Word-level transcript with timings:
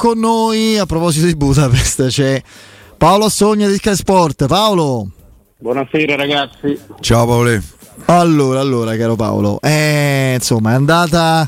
con 0.00 0.18
noi 0.18 0.78
a 0.78 0.86
proposito 0.86 1.26
di 1.26 1.36
Budapest 1.36 2.06
c'è 2.06 2.42
Paolo 2.96 3.28
Sogna 3.28 3.68
di 3.68 3.74
Sky 3.74 3.94
Sport. 3.94 4.46
Paolo. 4.46 5.10
Buonasera 5.58 6.16
ragazzi. 6.16 6.80
Ciao 7.00 7.26
Paolo. 7.26 7.60
Allora, 8.06 8.60
allora, 8.60 8.96
caro 8.96 9.14
Paolo, 9.14 9.60
eh, 9.60 10.32
insomma, 10.36 10.70
è 10.70 10.74
andata 10.74 11.46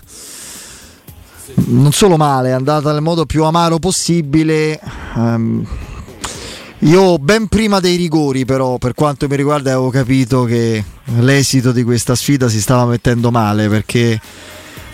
non 1.68 1.92
solo 1.92 2.18
male, 2.18 2.50
è 2.50 2.52
andata 2.52 2.92
nel 2.92 3.00
modo 3.00 3.24
più 3.24 3.42
amaro 3.44 3.78
possibile. 3.78 4.78
Um, 5.14 5.66
io 6.80 7.18
ben 7.18 7.48
prima 7.48 7.80
dei 7.80 7.96
rigori, 7.96 8.44
però, 8.44 8.76
per 8.76 8.92
quanto 8.92 9.28
mi 9.28 9.36
riguarda, 9.36 9.70
avevo 9.70 9.88
capito 9.88 10.44
che 10.44 10.84
l'esito 11.20 11.72
di 11.72 11.82
questa 11.82 12.14
sfida 12.14 12.50
si 12.50 12.60
stava 12.60 12.84
mettendo 12.84 13.30
male 13.30 13.70
perché 13.70 14.20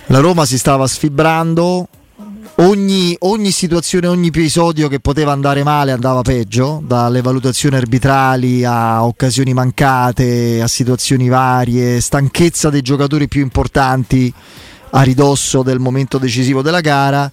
la 0.07 0.21
Roma 0.21 0.47
si 0.47 0.57
stava 0.59 0.87
sfibrando. 0.87 1.89
Ogni, 2.61 3.15
ogni, 3.21 3.53
situazione, 3.53 4.09
ogni 4.09 4.29
episodio 4.29 4.89
che 4.89 4.99
poteva 4.99 5.31
andare 5.31 5.63
male 5.63 5.93
andava 5.93 6.23
peggio, 6.23 6.83
dalle 6.85 7.23
valutazioni 7.23 7.77
arbitrali 7.77 8.65
a 8.65 9.05
occasioni 9.05 9.55
mancate, 9.55 10.61
a 10.61 10.67
situazioni 10.67 11.29
varie, 11.29 12.01
stanchezza 12.01 12.69
dei 12.69 12.83
giocatori 12.83 13.29
più 13.29 13.43
importanti 13.43 14.35
a 14.91 15.03
ridosso 15.03 15.63
del 15.63 15.79
momento 15.79 16.19
decisivo 16.19 16.61
della 16.61 16.81
gara. 16.81 17.31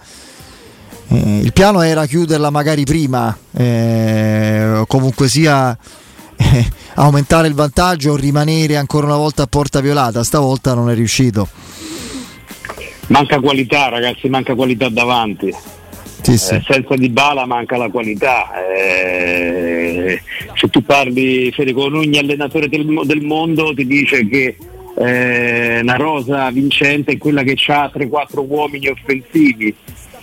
Eh, 1.08 1.40
il 1.40 1.54
piano 1.54 1.82
era 1.82 2.06
chiuderla 2.06 2.52
magari 2.52 2.84
prima, 2.84 3.36
eh, 3.52 4.84
comunque 4.86 5.28
sia 5.28 5.76
eh, 6.36 6.72
aumentare 6.94 7.48
il 7.48 7.56
vantaggio 7.56 8.12
o 8.12 8.16
rimanere 8.16 8.78
ancora 8.78 9.08
una 9.08 9.18
volta 9.18 9.42
a 9.42 9.48
porta 9.48 9.80
violata. 9.80 10.24
Stavolta 10.24 10.76
non 10.76 10.92
è 10.92 10.94
riuscito. 10.94 11.48
Manca 13.08 13.40
qualità, 13.40 13.90
ragazzi, 13.90 14.30
manca 14.30 14.56
qualità 14.56 14.90
davanti. 14.90 15.54
Sì, 16.22 16.38
sì. 16.38 16.56
Eh, 16.56 16.64
senza 16.68 16.96
di 16.96 17.10
bala 17.10 17.46
manca 17.46 17.78
la 17.78 17.90
qualità. 17.90 18.52
Eh, 18.68 20.22
se 20.56 20.70
tu 20.70 20.84
parli 20.84 21.52
Fede, 21.52 21.72
con 21.74 21.94
ogni 21.94 22.18
allenatore 22.18 22.68
del, 22.68 23.02
del 23.04 23.22
mondo 23.22 23.74
ti 23.76 23.86
dice 23.86 24.28
che 24.28 24.58
eh, 24.98 25.80
una 25.82 25.96
rosa 25.96 26.50
vincente 26.50 27.12
è 27.12 27.18
quella 27.18 27.44
che 27.44 27.56
ha 27.68 27.92
3-4 27.94 28.44
uomini 28.48 28.88
offensivi. 28.88 29.76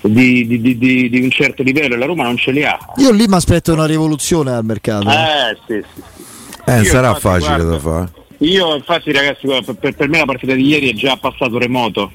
Di, 0.05 0.45
di, 0.49 0.77
di, 0.77 1.09
di, 1.09 1.21
un 1.23 1.31
certo 1.31 1.63
livello 1.63 1.95
la 1.95 2.07
Roma 2.07 2.25
non 2.25 2.37
ce 2.37 2.51
li 2.51 2.65
ha. 2.65 2.77
Io 2.97 3.13
lì 3.13 3.25
mi 3.29 3.37
aspetto 3.37 3.73
una 3.73 3.87
rivoluzione 3.87 4.51
al 4.51 4.65
mercato. 4.65 5.09
Eh, 5.09 5.57
sì, 5.65 5.81
sì, 5.95 6.03
sì. 6.05 6.23
Eh, 6.65 6.85
sarà 6.85 7.11
infatti, 7.11 7.21
facile 7.21 7.63
guarda, 7.63 7.71
da 7.71 7.79
fare. 7.79 8.11
Io 8.39 8.75
infatti 8.75 9.13
ragazzi, 9.13 9.47
per, 9.47 9.95
per 9.95 10.09
me 10.09 10.19
la 10.19 10.25
partita 10.25 10.55
di 10.55 10.67
ieri 10.67 10.91
è 10.91 10.95
già 10.95 11.17
passato 11.17 11.57
remoto 11.57 12.11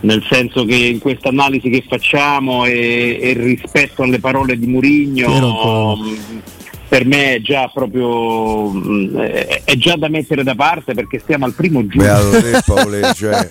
nel 0.00 0.24
senso 0.28 0.64
che 0.64 0.74
in 0.74 0.98
questa 0.98 1.28
analisi 1.28 1.68
che 1.68 1.84
facciamo 1.86 2.64
e, 2.64 3.18
e 3.20 3.32
rispetto 3.34 4.02
alle 4.02 4.18
parole 4.18 4.58
di 4.58 4.66
Murigno 4.66 5.98
per 6.90 7.06
me 7.06 7.36
è 7.36 7.40
già 7.40 7.70
proprio 7.72 8.68
mm, 8.72 9.16
è 9.16 9.76
già 9.76 9.94
da 9.94 10.08
mettere 10.08 10.42
da 10.42 10.56
parte 10.56 10.92
perché 10.92 11.20
stiamo 11.20 11.44
al 11.44 11.52
primo 11.52 11.86
giugno. 11.86 12.30
Te, 12.30 12.60
Paolo, 12.66 13.12
cioè, 13.14 13.48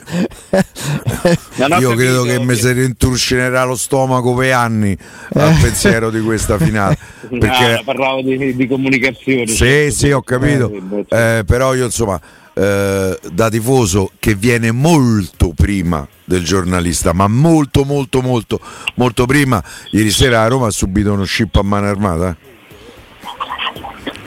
io 1.79 1.95
credo 1.95 2.23
che 2.23 2.37
mi 2.39 2.53
si 2.55 2.69
rinturcinerà 2.73 3.63
lo 3.63 3.77
stomaco 3.77 4.33
per 4.33 4.51
anni 4.51 4.95
al 5.35 5.53
eh. 5.53 5.57
pensiero 5.61 6.09
di 6.09 6.19
questa 6.19 6.57
finale 6.57 6.97
perché 7.39 7.75
no, 7.75 7.81
parlavo 7.85 8.21
di, 8.23 8.57
di 8.57 8.67
comunicazione 8.67 9.47
sì 9.47 9.55
certo. 9.55 9.95
sì 9.95 10.11
ho 10.11 10.21
capito. 10.21 10.69
Eh, 11.07 11.37
eh, 11.37 11.43
però 11.45 11.73
io 11.75 11.85
insomma 11.85 12.19
eh, 12.59 13.17
da 13.31 13.49
tifoso 13.49 14.11
che 14.19 14.35
viene 14.35 14.71
molto 14.71 15.53
prima 15.55 16.05
del 16.25 16.43
giornalista, 16.43 17.13
ma 17.13 17.27
molto 17.29 17.85
molto 17.85 18.21
molto 18.21 18.59
molto 18.95 19.25
prima. 19.25 19.63
Ieri 19.91 20.11
sera 20.11 20.43
a 20.43 20.47
Roma 20.47 20.67
ha 20.67 20.71
subito 20.71 21.13
uno 21.13 21.23
scip 21.23 21.55
a 21.55 21.61
mano 21.61 21.87
armata. 21.87 22.35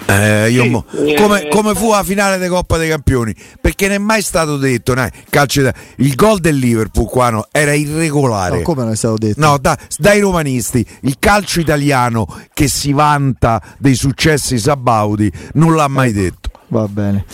Eh, 0.06 0.50
io 0.50 0.62
sì, 0.62 0.68
mo, 0.70 0.84
eh, 0.92 1.14
come, 1.14 1.48
come, 1.48 1.74
fu 1.74 1.90
la 1.90 2.02
finale 2.02 2.38
di 2.38 2.48
Coppa 2.48 2.78
dei 2.78 2.88
Campioni? 2.88 3.34
Perché 3.60 3.86
non 3.86 3.96
è 3.96 3.98
mai 3.98 4.22
stato 4.22 4.56
detto, 4.56 4.94
né, 4.94 5.10
calcio, 5.28 5.70
il 5.96 6.14
gol 6.14 6.40
del 6.40 6.56
Liverpool 6.56 7.08
qua 7.08 7.30
no, 7.30 7.46
era 7.52 7.74
irregolare. 7.74 8.58
No, 8.58 8.62
come 8.62 8.82
non 8.82 8.92
è 8.92 8.96
stato 8.96 9.16
detto? 9.16 9.40
No, 9.40 9.58
da, 9.58 9.78
dai 9.98 10.20
romanisti, 10.20 10.84
il 11.02 11.16
calcio 11.18 11.60
italiano 11.60 12.26
che 12.52 12.68
si 12.68 12.92
vanta 12.92 13.62
dei 13.78 13.94
successi 13.94 14.58
sabaudi 14.58 15.30
non 15.54 15.74
l'ha 15.74 15.88
mai 15.88 16.12
detto. 16.12 16.50
Va 16.68 16.88
bene. 16.88 17.24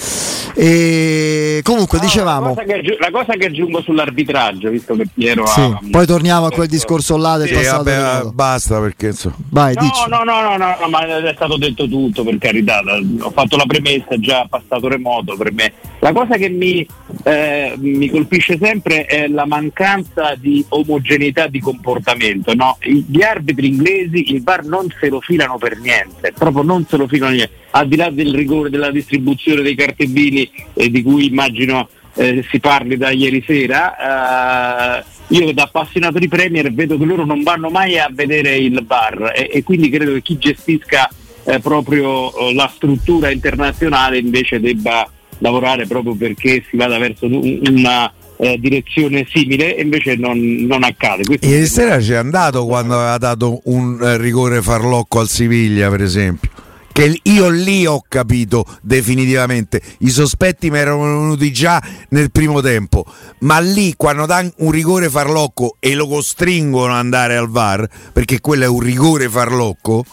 E 0.61 1.61
comunque 1.63 1.99
no, 1.99 2.05
dicevamo. 2.05 2.49
La 2.49 2.55
cosa, 2.55 2.65
che, 2.65 2.97
la 2.99 3.11
cosa, 3.13 3.33
che, 3.35 3.47
aggiungo 3.47 3.81
sull'arbitraggio, 3.81 4.71
visto 4.71 4.97
che 4.97 5.07
Piero 5.15 5.47
sì, 5.47 5.61
ha. 5.61 5.79
Poi 5.89 6.05
torniamo 6.05 6.47
a 6.47 6.51
quel 6.51 6.67
discorso 6.67 7.17
là 7.17 7.37
del 7.37 7.47
sì, 7.47 7.55
passato. 7.55 7.85
Vabbè, 7.85 8.31
basta 8.33 8.81
perché 8.81 9.07
insomma. 9.07 9.37
Vai, 9.51 9.75
no, 9.75 9.89
no, 10.09 10.25
no, 10.25 10.41
no, 10.41 10.57
no, 10.57 10.77
no, 10.81 10.89
ma 10.89 11.07
è 11.07 11.33
stato 11.37 11.57
detto 11.59 11.87
tutto 11.87 12.25
per 12.25 12.39
carità. 12.39 12.83
Ho 13.21 13.31
fatto 13.31 13.57
la 13.57 13.67
premessa 13.67 14.19
già 14.19 14.49
passato 14.51 14.89
remoto 14.89 15.37
per 15.37 15.53
me. 15.53 15.75
La 16.01 16.13
cosa 16.13 16.37
che 16.37 16.49
mi, 16.49 16.85
eh, 17.23 17.75
mi 17.79 18.11
colpisce 18.11 18.59
sempre 18.61 19.05
è 19.05 19.29
la 19.29 19.47
mancanza 19.47 20.35
di 20.35 20.65
omogeneità 20.71 21.47
di 21.47 21.61
comportamento. 21.61 22.53
No? 22.55 22.79
Gli 22.81 23.23
arbitri 23.23 23.69
inglesi 23.69 24.33
il 24.33 24.43
bar 24.43 24.65
non 24.65 24.89
se 24.99 25.09
lo 25.09 25.21
filano 25.21 25.57
per 25.57 25.79
niente, 25.79 26.33
proprio 26.37 26.65
non 26.65 26.85
se 26.89 26.97
lo 26.97 27.07
filano 27.07 27.31
niente. 27.33 27.67
Al 27.71 27.87
di 27.87 27.97
là 27.97 28.11
del 28.11 28.35
rigore 28.35 28.71
della 28.71 28.91
distribuzione 28.91 29.63
dei 29.63 29.75
cartellini 29.75 30.51
eh, 30.75 30.91
di 30.91 31.03
cui 31.03 31.27
immagino 31.27 31.89
eh, 32.15 32.45
si 32.51 32.59
parli 32.61 32.97
da 32.97 33.11
ieri 33.11 33.43
sera, 33.47 34.99
eh, 34.99 35.05
io 35.29 35.53
da 35.53 35.65
appassionato 35.65 36.19
di 36.19 36.29
Premier 36.29 36.73
vedo 36.73 36.97
che 36.97 37.05
loro 37.05 37.25
non 37.25 37.43
vanno 37.43 37.69
mai 37.69 37.99
a 37.99 38.09
vedere 38.11 38.57
il 38.57 38.83
bar 38.83 39.33
e, 39.35 39.51
e 39.53 39.63
quindi 39.63 39.91
credo 39.91 40.13
che 40.15 40.23
chi 40.23 40.39
gestisca 40.39 41.09
eh, 41.45 41.61
proprio 41.61 42.35
eh, 42.35 42.55
la 42.55 42.71
struttura 42.75 43.31
internazionale 43.31 44.19
invece 44.19 44.61
debba 44.61 45.09
lavorare 45.39 45.87
proprio 45.87 46.15
perché 46.15 46.65
si 46.69 46.77
vada 46.77 46.99
verso 46.99 47.27
una 47.27 48.11
eh, 48.39 48.57
direzione 48.59 49.27
simile 49.29 49.77
e 49.77 49.83
invece 49.83 50.17
non, 50.17 50.39
non 50.67 50.83
accade. 50.83 51.25
Questo 51.25 51.47
Ieri 51.47 51.67
sera 51.67 51.99
c'è 51.99 52.17
andato 52.17 52.65
quando 52.67 52.95
aveva 52.95 53.19
dato 53.19 53.61
un 53.65 53.99
eh, 54.03 54.17
rigore 54.17 54.63
farlocco 54.63 55.21
al 55.21 55.29
Siviglia 55.29 55.89
per 55.91 56.03
esempio 56.03 56.51
che 56.99 57.21
io 57.23 57.49
lì 57.49 57.87
ho 57.87 58.03
capito 58.09 58.65
definitivamente. 58.83 59.81
I 59.99 60.11
sospetti 60.11 60.69
mi 60.69 60.79
erano 60.79 61.03
venuti 61.03 61.53
già 61.53 61.81
nel 62.09 62.33
primo 62.33 62.61
tempo, 62.61 63.05
ma 63.41 63.61
lì 63.61 63.95
quando 63.97 64.27
danno 64.27 64.51
un 64.57 64.73
rigore 64.73 65.09
farlocco 65.09 65.77
e 65.79 65.95
lo 65.95 66.09
costringono 66.09 66.93
ad 66.93 66.99
andare 66.99 67.37
al 67.37 67.49
VAR, 67.49 67.89
perché 68.13 68.41
quello 68.41 68.65
è 68.65 68.67
un 68.67 68.81
rigore 68.81 69.29
farlocco, 69.29 70.05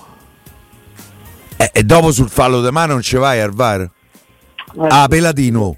eh, 1.57 1.72
e 1.74 1.84
dopo 1.84 2.12
sul 2.12 2.29
fallo 2.29 2.62
di 2.62 2.69
mano 2.69 2.94
non 2.94 3.01
ci 3.01 3.16
vai 3.16 3.40
al 3.41 3.51
VAR. 3.51 3.81
Eh. 3.81 4.88
Ah, 4.88 5.07
Pelatino. 5.07 5.78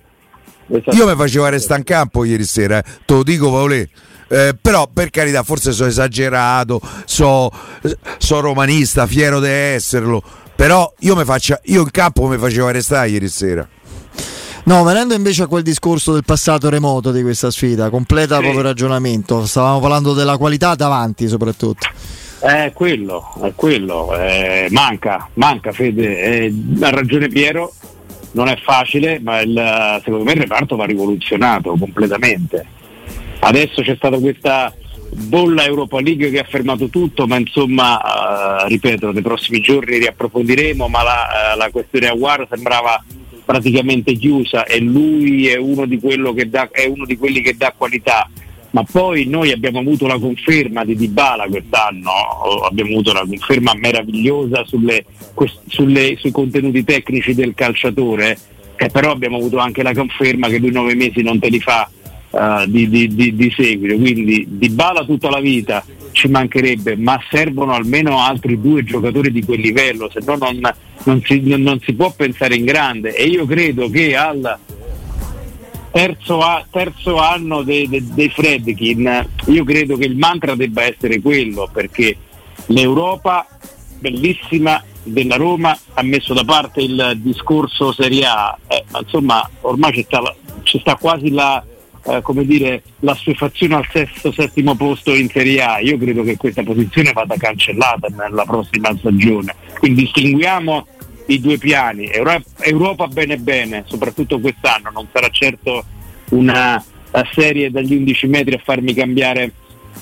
Esatto. 0.67 0.93
Io 0.93 1.07
mi 1.07 1.15
facevo 1.15 1.47
restare 1.47 1.79
in 1.79 1.85
campo 1.85 2.25
ieri 2.25 2.43
sera, 2.43 2.79
eh. 2.79 2.83
te 3.05 3.13
lo 3.13 3.23
dico 3.23 3.49
Paolè. 3.49 3.87
Eh, 4.29 4.57
però 4.61 4.89
per 4.93 5.09
carità 5.09 5.41
forse 5.43 5.71
sono 5.71 5.87
esagerato, 5.87 6.81
sono 7.05 7.49
so 8.17 8.39
romanista, 8.41 9.07
fiero 9.07 9.39
di 9.39 9.47
esserlo, 9.47 10.21
però 10.57 10.91
io, 11.01 11.15
faccia, 11.23 11.59
io 11.65 11.81
in 11.81 11.91
campo 11.91 12.25
mi 12.25 12.35
facevo 12.37 12.67
arrestare 12.67 13.09
ieri 13.09 13.27
sera. 13.27 13.65
No, 14.63 14.83
venendo 14.83 15.13
invece 15.13 15.43
a 15.43 15.47
quel 15.47 15.61
discorso 15.61 16.13
del 16.13 16.23
passato 16.25 16.67
remoto 16.67 17.11
di 17.11 17.21
questa 17.21 17.51
sfida, 17.51 17.91
completa 17.91 18.33
sì. 18.33 18.39
il 18.39 18.47
proprio 18.47 18.63
ragionamento. 18.63 19.45
Stavamo 19.45 19.79
parlando 19.79 20.13
della 20.13 20.35
qualità 20.35 20.73
davanti 20.73 21.27
soprattutto. 21.27 21.87
È 22.39 22.71
quello, 22.73 23.35
è 23.43 23.53
quello. 23.55 24.17
Eh, 24.17 24.67
manca, 24.71 25.29
manca 25.35 25.71
Fede. 25.71 26.19
Eh, 26.21 26.53
ha 26.81 26.89
ragione 26.89 27.27
Piero, 27.27 27.71
non 28.31 28.47
è 28.47 28.57
facile, 28.57 29.19
ma 29.19 29.39
il, 29.41 30.01
secondo 30.03 30.25
me 30.25 30.31
il 30.31 30.41
reparto 30.41 30.75
va 30.75 30.85
rivoluzionato 30.85 31.75
completamente. 31.77 32.65
Adesso 33.39 33.83
c'è 33.83 33.95
stata 33.95 34.17
questa 34.17 34.73
bolla 35.11 35.65
Europa 35.65 35.99
League 35.99 36.29
che 36.29 36.39
ha 36.39 36.43
fermato 36.43 36.87
tutto, 36.89 37.27
ma 37.27 37.37
insomma, 37.37 38.63
eh, 38.63 38.67
ripeto, 38.67 39.11
nei 39.11 39.21
prossimi 39.21 39.59
giorni 39.59 39.97
riapprofondiremo, 39.97 40.87
ma 40.87 41.03
la, 41.03 41.53
eh, 41.53 41.57
la 41.57 41.69
questione 41.71 42.07
Aguar 42.07 42.47
sembrava 42.49 43.03
praticamente 43.45 44.13
chiusa 44.13 44.65
e 44.65 44.79
lui 44.79 45.47
è 45.47 45.57
uno, 45.57 45.85
dà, 45.85 46.69
è 46.69 46.85
uno, 46.85 47.05
di 47.05 47.17
quelli 47.17 47.41
che 47.41 47.55
dà 47.55 47.73
qualità. 47.75 48.29
Ma 48.71 48.83
poi 48.83 49.25
noi 49.25 49.51
abbiamo 49.51 49.79
avuto 49.79 50.05
la 50.07 50.19
conferma 50.19 50.83
di 50.83 50.95
Dybala 50.95 51.47
quest'anno, 51.47 52.11
abbiamo 52.67 52.91
avuto 52.91 53.13
la 53.13 53.23
conferma 53.25 53.73
meravigliosa 53.73 54.65
sulle, 54.65 55.05
sulle, 55.67 56.17
sui 56.17 56.31
contenuti 56.31 56.83
tecnici 56.83 57.33
del 57.33 57.53
calciatore, 57.55 58.37
e 58.75 58.89
però 58.89 59.11
abbiamo 59.11 59.37
avuto 59.37 59.57
anche 59.57 59.81
la 59.81 59.93
conferma 59.93 60.49
che 60.49 60.59
lui 60.59 60.71
nove 60.71 60.93
mesi 60.93 61.21
non 61.21 61.39
te 61.39 61.47
li 61.47 61.61
fa 61.61 61.89
uh, 62.37 62.65
di, 62.67 62.87
di, 62.87 63.07
di, 63.07 63.35
di, 63.35 63.53
seguito, 63.55 63.95
quindi 63.95 64.45
di 64.47 64.69
bala 64.69 65.03
tutta 65.03 65.29
la 65.29 65.39
vita 65.39 65.83
ci 66.11 66.27
mancherebbe, 66.27 66.95
ma 66.95 67.19
servono 67.29 67.73
almeno 67.73 68.19
altri 68.19 68.59
due 68.59 68.83
giocatori 68.83 69.31
di 69.31 69.43
quel 69.43 69.59
livello, 69.59 70.09
se 70.11 70.19
no 70.25 70.35
non, 70.35 70.59
non, 71.03 71.21
si, 71.23 71.41
non 71.57 71.79
si 71.79 71.93
può 71.93 72.11
pensare 72.15 72.55
in 72.55 72.65
grande. 72.65 73.15
E 73.15 73.25
io 73.25 73.45
credo 73.45 73.89
che 73.89 74.15
al 74.15 74.57
terzo, 75.91 76.39
a, 76.39 76.65
terzo 76.69 77.17
anno 77.17 77.61
dei, 77.63 77.87
dei, 77.87 78.07
dei 78.13 78.29
Fredkin, 78.29 79.27
io 79.45 79.63
credo 79.63 79.97
che 79.97 80.05
il 80.05 80.17
mantra 80.17 80.55
debba 80.55 80.83
essere 80.83 81.21
quello, 81.21 81.69
perché 81.71 82.15
l'Europa 82.67 83.47
bellissima 83.99 84.83
della 85.03 85.35
Roma 85.35 85.77
ha 85.93 86.03
messo 86.03 86.33
da 86.33 86.43
parte 86.43 86.81
il 86.81 87.17
discorso 87.17 87.91
Serie 87.91 88.25
A, 88.25 88.57
eh, 88.67 88.83
insomma 88.99 89.47
ormai 89.61 89.93
ci 89.93 90.03
sta, 90.03 90.35
ci 90.63 90.79
sta 90.79 90.95
quasi 90.95 91.31
la, 91.31 91.63
eh, 92.07 92.21
come 92.21 92.45
dire, 92.45 92.83
l'assuefazione 92.99 93.75
al 93.75 93.87
sesto, 93.91 94.31
settimo 94.31 94.75
posto 94.75 95.13
in 95.13 95.29
Serie 95.29 95.61
A. 95.61 95.79
Io 95.79 95.97
credo 95.97 96.23
che 96.23 96.37
questa 96.37 96.63
posizione 96.63 97.11
vada 97.11 97.35
cancellata 97.37 98.07
nella 98.07 98.45
prossima 98.45 98.95
stagione. 98.97 99.55
Quindi 99.77 100.03
distinguiamo 100.03 100.87
i 101.27 101.39
due 101.39 101.57
piani. 101.57 102.07
Europa, 102.07 102.45
Europa 102.59 103.07
bene 103.07 103.37
bene, 103.37 103.83
soprattutto 103.87 104.39
quest'anno, 104.39 104.89
non 104.91 105.07
sarà 105.11 105.27
certo 105.29 105.83
una 106.29 106.83
serie 107.33 107.71
dagli 107.71 107.95
11 107.95 108.27
metri 108.27 108.55
a 108.55 108.61
farmi 108.63 108.93
cambiare 108.93 109.51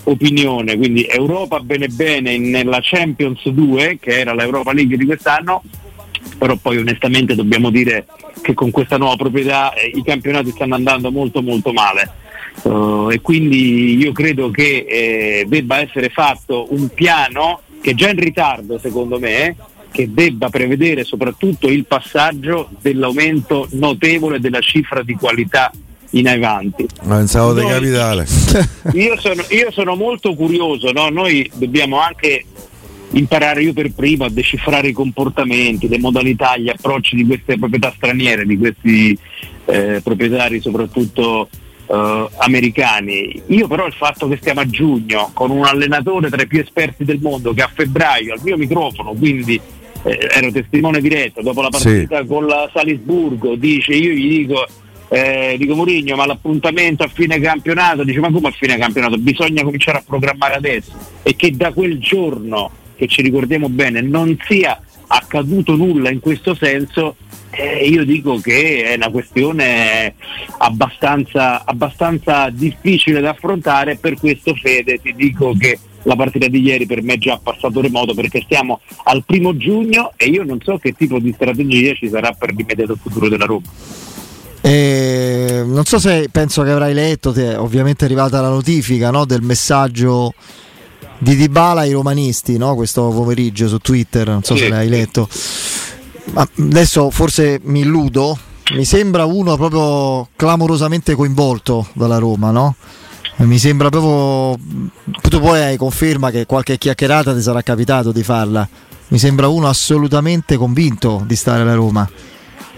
opinione, 0.04 0.78
quindi 0.78 1.06
Europa 1.06 1.60
bene 1.60 1.88
bene 1.88 2.38
nella 2.38 2.80
Champions 2.82 3.48
2, 3.48 3.98
che 4.00 4.20
era 4.20 4.34
l'Europa 4.34 4.74
League 4.74 4.98
di 4.98 5.06
quest'anno, 5.06 5.64
però 6.38 6.56
poi 6.56 6.78
onestamente 6.78 7.36
dobbiamo 7.36 7.70
dire 7.70 8.06
che 8.42 8.54
con 8.54 8.72
questa 8.72 8.98
nuova 8.98 9.16
proprietà 9.16 9.74
eh, 9.74 9.92
i 9.94 10.04
campionati 10.04 10.52
stanno 10.52 10.76
andando 10.76 11.12
molto 11.12 11.42
molto 11.42 11.72
male. 11.72 12.24
Uh, 12.62 13.10
e 13.12 13.20
quindi 13.20 13.98
io 13.98 14.14
credo 14.14 14.50
che 14.50 14.86
eh, 14.88 15.46
debba 15.46 15.80
essere 15.80 16.08
fatto 16.08 16.68
un 16.70 16.88
piano 16.88 17.60
che 17.82 17.92
è 17.92 17.94
già 17.94 18.10
in 18.10 18.18
ritardo 18.18 18.80
secondo 18.80 19.20
me, 19.20 19.56
che 19.92 20.12
debba 20.12 20.50
prevedere 20.50 21.04
soprattutto 21.04 21.68
il 21.68 21.86
passaggio 21.86 22.70
dell'aumento 22.82 23.68
notevole 23.72 24.40
della 24.40 24.60
cifra 24.60 25.04
di 25.04 25.14
qualità 25.14 25.72
in 26.12 26.28
avanti. 26.28 26.88
Pensavo 27.08 27.54
di 27.54 27.66
capitale. 27.66 28.26
Io 28.94 29.20
sono, 29.20 29.44
io 29.50 29.72
sono 29.72 29.96
molto 29.96 30.34
curioso, 30.34 30.92
no? 30.92 31.10
noi 31.10 31.50
dobbiamo 31.56 32.00
anche 32.00 32.46
imparare 33.16 33.64
io 33.64 33.74
per 33.74 33.94
primo 33.94 34.26
a 34.26 34.30
decifrare 34.30 34.90
i 34.90 34.94
comportamenti, 34.94 35.88
le 35.88 36.00
modalità, 36.00 36.58
gli 36.58 36.70
approcci 36.70 37.16
di 37.16 37.26
queste 37.26 37.58
proprietà 37.58 37.94
straniere, 37.96 38.46
di 38.46 38.58
questi 38.58 39.18
eh, 39.66 40.02
proprietari 40.04 40.62
soprattutto 40.62 41.50
eh, 41.88 42.30
americani. 42.38 43.42
Io 43.48 43.68
però 43.68 43.86
il 43.86 43.94
fatto 43.94 44.28
che 44.28 44.38
stiamo 44.38 44.62
a 44.62 44.66
giugno 44.68 45.32
con 45.34 45.50
un 45.50 45.66
allenatore 45.66 46.30
tra 46.30 46.42
i 46.42 46.48
più 46.48 46.60
esperti 46.60 47.06
del 47.06 47.20
mondo 47.22 47.54
che 47.54 47.62
a 47.62 47.72
febbraio 47.74 48.34
al 48.34 48.42
mio 48.44 48.58
microfono, 48.58 49.14
quindi 49.14 49.60
eh, 50.04 50.30
ero 50.32 50.52
testimone 50.52 51.00
diretto 51.00 51.42
dopo 51.42 51.62
la 51.62 51.70
partita 51.70 52.22
sì. 52.22 52.28
con 52.28 52.46
la 52.46 52.70
Salisburgo, 52.72 53.56
dice 53.56 53.94
io 53.94 54.12
gli 54.12 54.40
dico 54.40 54.68
eh, 55.08 55.56
dico 55.58 55.76
Murigno 55.76 56.16
ma 56.16 56.26
l'appuntamento 56.26 57.04
a 57.04 57.08
fine 57.08 57.40
campionato 57.40 58.04
dice 58.04 58.20
ma 58.20 58.32
come 58.32 58.48
a 58.48 58.52
fine 58.52 58.76
campionato 58.76 59.18
bisogna 59.18 59.64
cominciare 59.64 60.00
a 60.00 60.04
programmare 60.04 60.56
adesso 60.56 60.94
e 61.22 61.36
che 61.36 61.56
da 61.56 61.72
quel 61.72 62.00
giorno 62.00 62.72
che 62.96 63.08
ci 63.08 63.22
ricordiamo 63.22 63.70
bene 63.70 64.02
non 64.02 64.38
sia 64.48 64.80
accaduto 65.08 65.76
nulla 65.76 66.10
in 66.10 66.20
questo 66.20 66.56
senso 66.56 67.16
eh, 67.52 67.88
io 67.88 68.04
dico 68.04 68.38
che 68.40 68.84
è 68.84 68.96
una 68.96 69.10
questione 69.10 70.16
abbastanza, 70.58 71.64
abbastanza 71.64 72.50
difficile 72.50 73.22
da 73.22 73.30
affrontare 73.30 73.98
per 73.98 74.16
questo 74.16 74.54
Fede 74.56 75.00
ti 75.02 75.14
dico 75.16 75.54
che 75.58 75.80
la 76.04 76.16
partita 76.16 76.48
di 76.48 76.62
ieri 76.62 76.86
per 76.86 77.02
me 77.02 77.14
è 77.14 77.18
già 77.18 77.40
passato 77.42 77.82
remoto 77.82 78.14
perché 78.14 78.42
stiamo 78.44 78.82
al 79.06 79.24
primo 79.26 79.56
giugno 79.58 80.12
e 80.18 80.26
io 80.26 80.44
non 80.44 80.60
so 80.62 80.78
che 80.78 80.94
tipo 80.94 81.20
di 81.20 81.34
strategia 81.34 81.94
ci 81.94 82.10
sarà 82.10 82.32
per 82.32 82.54
l'immediato 82.54 82.96
futuro 82.96 83.28
della 83.28 83.46
Roma. 83.46 83.66
Eh, 84.62 85.64
non 85.66 85.86
so 85.86 86.00
se 86.00 86.28
penso 86.32 86.64
che 86.64 86.72
avrai 86.72 86.94
letto, 86.94 87.32
te, 87.32 87.56
ovviamente 87.56 88.04
è 88.04 88.08
arrivata 88.08 88.42
la 88.42 88.50
notifica 88.50 89.12
no, 89.12 89.26
del 89.26 89.42
messaggio 89.42 90.34
di 91.18 91.36
Dybala 91.36 91.82
ai 91.82 91.92
romanisti 91.92 92.58
no, 92.58 92.76
questo 92.76 93.10
pomeriggio 93.10 93.68
su 93.68 93.78
Twitter, 93.80 94.28
non 94.28 94.44
so 94.44 94.56
sì. 94.56 94.64
se 94.64 94.70
l'hai 94.70 94.90
letto. 94.90 95.28
Ma 96.34 96.48
adesso 96.60 97.10
forse 97.12 97.60
mi 97.64 97.82
illudo, 97.82 98.38
mi 98.74 98.86
sembra 98.86 99.26
uno 99.26 99.56
proprio 99.58 100.28
clamorosamente 100.36 101.16
coinvolto 101.16 101.88
dalla 101.94 102.18
Roma, 102.18 102.52
no? 102.52 102.76
Mi 103.38 103.58
sembra 103.58 103.90
proprio. 103.90 104.58
Tu 105.30 105.40
poi 105.40 105.62
hai 105.62 105.78
conferma 105.78 106.32
che 106.32 106.46
qualche 106.46 106.78
chiacchierata 106.78 107.34
ti 107.34 107.42
sarà 107.42 107.62
capitato 107.62 108.12
di 108.12 108.24
farla. 108.24 108.68
Mi 109.10 109.18
sembra 109.18 109.50
uno 109.50 109.68
assolutamente 109.68 110.56
convinto 110.56 111.22
di 111.28 111.36
stare 111.36 111.62
alla 111.62 111.76
Roma. 111.76 112.10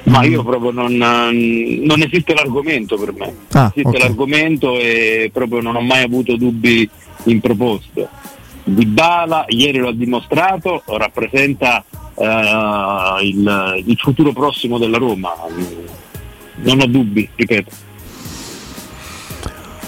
Ma 0.03 0.23
io 0.23 0.43
proprio 0.43 0.71
non, 0.71 0.93
non 0.95 2.01
esiste 2.01 2.33
l'argomento 2.33 2.97
per 2.97 3.13
me. 3.13 3.33
Ah, 3.51 3.71
esiste 3.73 3.87
okay. 3.87 4.01
l'argomento 4.01 4.77
e 4.79 5.29
proprio 5.31 5.61
non 5.61 5.75
ho 5.75 5.81
mai 5.81 6.03
avuto 6.03 6.35
dubbi 6.37 6.89
in 7.29 7.39
proposito. 7.39 8.09
Di 8.63 8.85
Bala 8.85 9.45
ieri 9.47 9.77
lo 9.77 9.89
ha 9.89 9.93
dimostrato, 9.93 10.83
rappresenta 10.87 11.83
uh, 12.15 13.23
il, 13.23 13.83
il 13.85 13.97
futuro 13.97 14.33
prossimo 14.33 14.77
della 14.77 14.97
Roma. 14.97 15.33
Non 16.55 16.81
ho 16.81 16.85
dubbi, 16.85 17.29
ripeto. 17.35 17.85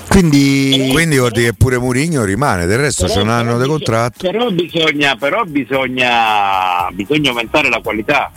Quindi, 0.07 0.89
Quindi 0.91 1.17
vuol 1.17 1.31
dire 1.31 1.49
che 1.49 1.53
pure 1.53 1.77
Murigno 1.77 2.23
rimane, 2.23 2.65
del 2.65 2.79
resto 2.79 3.05
c'è 3.05 3.21
un 3.21 3.29
anno 3.29 3.59
di 3.59 3.67
contratto. 3.67 4.29
Però 4.29 4.49
bisogna, 4.49 5.15
però 5.15 5.43
bisogna, 5.43 6.89
bisogna 6.91 7.29
aumentare 7.29 7.69
la 7.69 7.79
qualità 7.81 8.31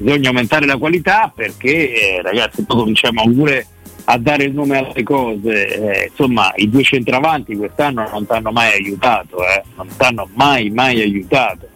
bisogna 0.00 0.28
aumentare 0.30 0.66
la 0.66 0.78
qualità 0.78 1.30
perché 1.34 1.92
eh, 1.92 2.22
ragazzi 2.22 2.64
poi 2.64 2.78
cominciamo 2.78 3.22
pure 3.24 3.66
a 4.10 4.18
dare 4.18 4.44
il 4.44 4.52
nome 4.52 4.78
alle 4.78 5.02
cose 5.04 5.68
eh, 5.68 6.06
insomma 6.08 6.52
i 6.56 6.68
due 6.68 6.82
centravanti 6.82 7.56
quest'anno 7.56 8.08
non 8.10 8.26
ti 8.26 8.32
hanno 8.32 8.50
mai 8.50 8.72
aiutato 8.72 9.38
eh, 9.44 9.62
non 9.76 9.86
ti 9.86 10.02
hanno 10.02 10.28
mai 10.34 10.70
mai 10.70 11.00
aiutato 11.00 11.68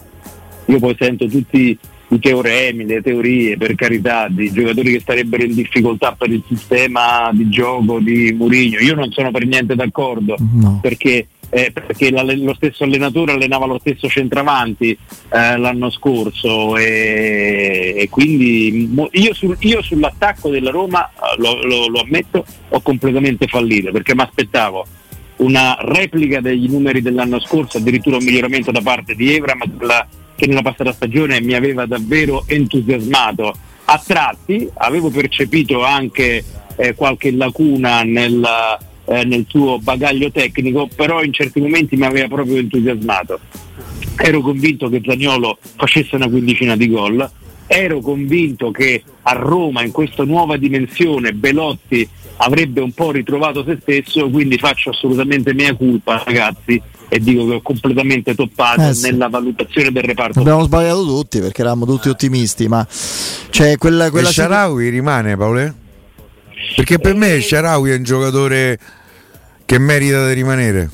io 0.67 0.79
poi 0.79 0.97
sento 0.99 1.27
tutti 1.27 1.79
i 2.09 2.19
teoremi, 2.19 2.87
le 2.87 3.03
teorie 3.03 3.57
per 3.57 3.75
carità 3.75 4.29
di 4.29 4.53
giocatori 4.53 4.93
che 4.93 5.01
starebbero 5.01 5.45
in 5.45 5.55
difficoltà 5.55 6.13
per 6.13 6.31
il 6.31 6.43
sistema 6.47 7.31
di 7.33 7.49
gioco 7.49 7.99
di 7.99 8.33
Murigno 8.33 8.79
io 8.79 8.95
non 8.95 9.11
sono 9.13 9.31
per 9.31 9.47
niente 9.47 9.75
d'accordo 9.75 10.37
no. 10.39 10.79
perché 10.83 11.29
eh, 11.55 11.71
perché 11.71 12.11
la, 12.11 12.23
lo 12.23 12.53
stesso 12.55 12.83
allenatore 12.83 13.31
allenava 13.31 13.67
lo 13.67 13.79
stesso 13.79 14.09
centravanti 14.09 14.91
eh, 14.91 15.57
l'anno 15.57 15.89
scorso 15.89 16.77
e, 16.77 17.95
e 17.97 18.09
quindi 18.09 18.89
mo, 18.93 19.09
io, 19.13 19.33
sul, 19.33 19.57
io, 19.61 19.81
sull'attacco 19.81 20.51
della 20.51 20.73
Roma, 20.73 21.09
eh, 21.09 21.41
lo, 21.41 21.65
lo, 21.65 21.87
lo 21.87 22.01
ammetto, 22.01 22.45
ho 22.69 22.81
completamente 22.81 23.47
fallito 23.47 23.93
perché 23.93 24.17
mi 24.17 24.23
aspettavo 24.23 24.85
una 25.37 25.77
replica 25.79 26.41
degli 26.41 26.69
numeri 26.69 27.01
dell'anno 27.01 27.39
scorso, 27.39 27.79
addirittura 27.79 28.17
un 28.17 28.25
miglioramento 28.25 28.73
da 28.73 28.81
parte 28.81 29.15
di 29.15 29.33
Evra, 29.33 29.57
quella 29.57 30.09
che 30.35 30.47
nella 30.49 30.63
passata 30.63 30.93
stagione 30.93 31.41
mi 31.41 31.55
aveva 31.55 31.87
davvero 31.87 32.43
entusiasmato. 32.49 33.55
A 33.85 34.03
tratti 34.05 34.69
avevo 34.75 35.11
percepito 35.11 35.85
anche 35.85 36.43
eh, 36.77 36.95
qualche 36.95 37.31
lacuna 37.31 38.03
nel, 38.03 38.45
eh, 39.07 39.25
nel 39.25 39.45
suo 39.49 39.79
bagaglio 39.79 40.31
tecnico, 40.31 40.89
però 40.95 41.23
in 41.23 41.33
certi 41.33 41.61
momenti 41.61 41.97
mi 41.97 42.07
aveva 42.07 42.29
proprio 42.29 42.57
entusiasmato. 42.57 43.41
Ero 44.17 44.41
convinto 44.41 44.89
che 44.89 45.03
Zagnolo 45.05 45.59
facesse 45.77 46.15
una 46.17 46.29
quindicina 46.29 46.77
di 46.77 46.89
gol, 46.89 47.29
ero 47.67 48.01
convinto 48.01 48.71
che 48.71 49.03
a 49.23 49.33
Roma 49.33 49.83
in 49.83 49.91
questa 49.91 50.25
nuova 50.25 50.57
dimensione 50.57 51.33
Belotti 51.33 52.09
avrebbe 52.37 52.81
un 52.81 52.93
po' 52.93 53.11
ritrovato 53.11 53.65
se 53.65 53.79
stesso, 53.81 54.29
quindi 54.29 54.59
faccio 54.59 54.91
assolutamente 54.91 55.55
mia 55.55 55.75
colpa 55.75 56.23
ragazzi 56.25 56.81
e 57.09 57.21
dico 57.21 57.47
che 57.47 57.55
ho 57.55 57.63
completamente 57.63 58.35
toppato 58.35 58.89
eh 58.89 58.95
sì. 58.95 59.11
nella 59.11 59.29
valutazione 59.29 59.93
del 59.93 60.03
reparto. 60.03 60.41
Abbiamo 60.41 60.65
sbagliato 60.65 61.05
tutti 61.05 61.41
perché 61.41 61.61
eravamo 61.61 61.87
tutti 61.87 62.09
ottimisti, 62.09 62.67
ma 62.69 62.87
c'è 63.51 63.77
quella, 63.79 64.11
quella 64.11 64.29
e 64.29 64.33
Sharawi 64.33 64.89
rimane 64.89 65.37
Paolo? 65.37 65.75
Perché 66.77 66.99
per 66.99 67.15
me 67.15 67.41
Sharawi 67.41 67.91
è 67.91 67.97
un 67.97 68.03
giocatore 68.03 68.79
che 69.65 69.79
merita 69.79 70.27
di 70.27 70.35
rimanere. 70.35 70.91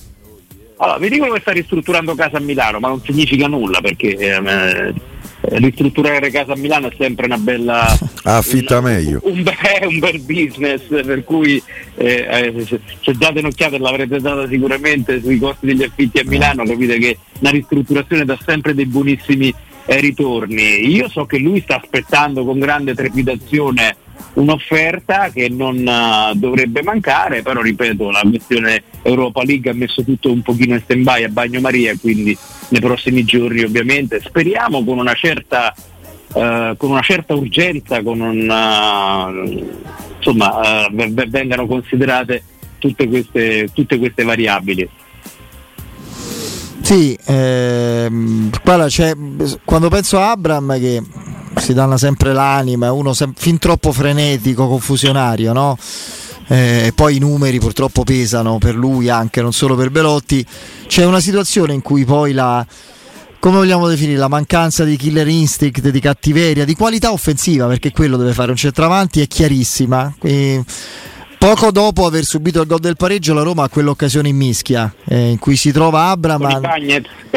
Allora, 0.77 0.99
vi 0.99 1.11
dicono 1.11 1.33
che 1.33 1.41
sta 1.41 1.53
ristrutturando 1.53 2.15
casa 2.15 2.39
a 2.39 2.41
Milano, 2.41 2.79
ma 2.79 2.89
non 2.89 3.03
significa 3.03 3.47
nulla 3.47 3.81
perché 3.81 4.17
eh, 4.17 4.95
ristrutturare 5.43 6.31
casa 6.31 6.53
a 6.53 6.57
Milano 6.57 6.89
è 6.89 6.95
sempre 6.97 7.27
una 7.27 7.39
bella 7.39 7.99
affitta 8.25 8.79
un, 8.79 8.85
meglio 8.85 9.21
un, 9.25 9.43
be- 9.43 9.87
un, 9.87 9.99
bel 9.99 10.21
business 10.21 10.83
per 10.87 11.25
cui 11.25 11.63
eh, 11.97 12.53
eh, 12.57 12.65
se, 12.67 12.81
se 13.01 13.13
date 13.13 13.39
un'occhiata 13.39 13.79
l'avrete 13.79 14.21
data 14.21 14.47
sicuramente 14.47 15.21
sui 15.21 15.39
costi 15.39 15.67
degli 15.67 15.83
affitti 15.83 16.19
a 16.19 16.25
Milano 16.27 16.65
capite 16.65 16.99
che 16.99 17.19
la 17.39 17.51
ristrutturazione 17.51 18.25
dà 18.25 18.39
sempre 18.45 18.75
dei 18.75 18.87
buonissimi 18.87 19.55
eh, 19.87 20.01
ritorni 20.01 20.87
io 20.87 21.09
so 21.09 21.25
che 21.25 21.39
lui 21.39 21.61
sta 21.63 21.81
aspettando 21.81 22.45
con 22.45 22.59
grande 22.59 22.95
trepidazione 22.95 23.97
un'offerta 24.35 25.31
che 25.31 25.49
non 25.49 25.77
uh, 25.79 26.35
dovrebbe 26.37 26.83
mancare, 26.83 27.43
però 27.43 27.61
ripeto 27.61 28.11
la 28.11 28.23
questione 28.29 28.83
Europa 29.03 29.43
League 29.43 29.71
ha 29.71 29.75
messo 29.75 30.03
tutto 30.05 30.31
un 30.31 30.43
pochino 30.43 30.75
in 30.75 30.81
stand 30.83 31.03
by 31.03 31.25
a 31.25 31.29
bagnomaria, 31.29 31.97
quindi 32.01 32.37
nei 32.69 32.81
prossimi 32.81 33.25
giorni 33.25 33.63
ovviamente 33.63 34.21
speriamo 34.21 34.85
con 34.85 34.99
una 34.99 35.15
certa 35.15 35.75
eh, 36.33 36.75
con 36.77 36.91
una 36.91 37.01
certa 37.01 37.35
urgenza, 37.35 38.03
con 38.05 38.21
una, 38.21 39.31
insomma, 40.17 40.87
eh, 40.87 41.27
vengano 41.29 41.67
considerate 41.67 42.45
tutte 42.79 43.09
queste, 43.09 43.69
tutte 43.73 43.99
queste 43.99 44.23
variabili. 44.23 44.89
Sì, 46.83 47.19
ehm, 47.27 48.51
quando 49.65 49.89
penso 49.89 50.19
a 50.19 50.31
Abram 50.31 50.79
che 50.79 51.03
si 51.61 51.75
danno 51.75 51.97
sempre 51.97 52.33
l'anima, 52.33 52.87
è 52.87 52.91
uno 52.91 53.13
sem- 53.13 53.33
fin 53.37 53.59
troppo 53.59 53.93
frenetico, 53.93 54.67
confusionario, 54.69 55.53
no? 55.53 55.79
Eh, 56.49 56.93
poi 56.95 57.17
i 57.17 57.19
numeri 57.21 57.61
purtroppo 57.61 58.03
pesano 58.03 58.59
per 58.59 58.75
lui 58.75 59.09
anche, 59.09 59.41
non 59.41 59.53
solo 59.53 59.77
per 59.77 59.91
Belotti. 59.91 60.45
C'è 60.87 61.05
una 61.05 61.21
situazione 61.21 61.75
in 61.75 61.83
cui 61.83 62.05
poi 62.05 62.33
la, 62.33 62.67
come 63.39 63.57
vogliamo 63.57 63.87
definire 63.89 64.19
la 64.19 64.29
mancanza 64.29 64.85
di 64.85 64.97
killer 64.97 65.29
instinct, 65.29 65.89
di 65.89 66.01
cattiveria, 66.01 66.65
di 66.65 66.75
qualità 66.75 67.13
offensiva, 67.13 67.67
perché 67.67 67.93
quello 67.93 68.17
deve 68.17 68.33
fare 68.33 68.51
un 68.51 68.57
centravanti, 68.57 69.21
è 69.21 69.29
chiarissima. 69.29 70.13
E 70.23 70.65
poco 71.41 71.71
dopo 71.71 72.05
aver 72.05 72.25
subito 72.25 72.61
il 72.61 72.67
gol 72.67 72.81
del 72.81 72.97
pareggio, 72.97 73.33
la 73.33 73.41
Roma 73.41 73.63
ha 73.63 73.69
quell'occasione 73.71 74.29
in 74.29 74.37
mischia 74.37 74.93
eh, 75.09 75.31
in 75.31 75.39
cui 75.39 75.57
si 75.57 75.73
trova 75.73 76.11
Abram. 76.11 76.61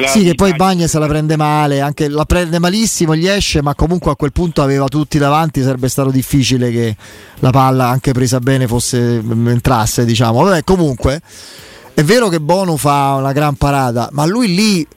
Sì, 0.08 0.26
che 0.26 0.36
poi 0.36 0.54
Bagnez 0.56 0.94
la 0.98 1.08
prende 1.08 1.38
male, 1.38 1.80
anche 1.80 2.10
la 2.10 2.26
prende 2.26 2.60
malissimo, 2.60 3.16
gli 3.16 3.28
esce, 3.28 3.62
ma 3.62 3.74
comunque 3.76 4.12
a 4.12 4.18
quel 4.18 4.34
punto 4.34 4.62
aveva 4.62 4.90
tutti 4.90 5.18
davanti, 5.18 5.62
sarebbe 5.62 5.88
stato 5.88 6.12
difficile 6.12 6.70
che 6.70 6.98
la 7.40 7.52
palla, 7.52 7.88
anche 7.88 8.12
presa 8.12 8.42
bene, 8.42 8.68
fosse, 8.68 9.24
entrasse. 9.26 10.04
Diciamo. 10.04 10.44
Vabbè, 10.44 10.66
comunque 10.66 11.22
è 11.94 12.04
vero 12.04 12.28
che 12.28 12.42
Bono 12.42 12.76
fa 12.76 13.14
una 13.14 13.32
gran 13.32 13.56
parata, 13.56 14.10
ma 14.12 14.26
lui 14.26 14.54
lì 14.54 14.88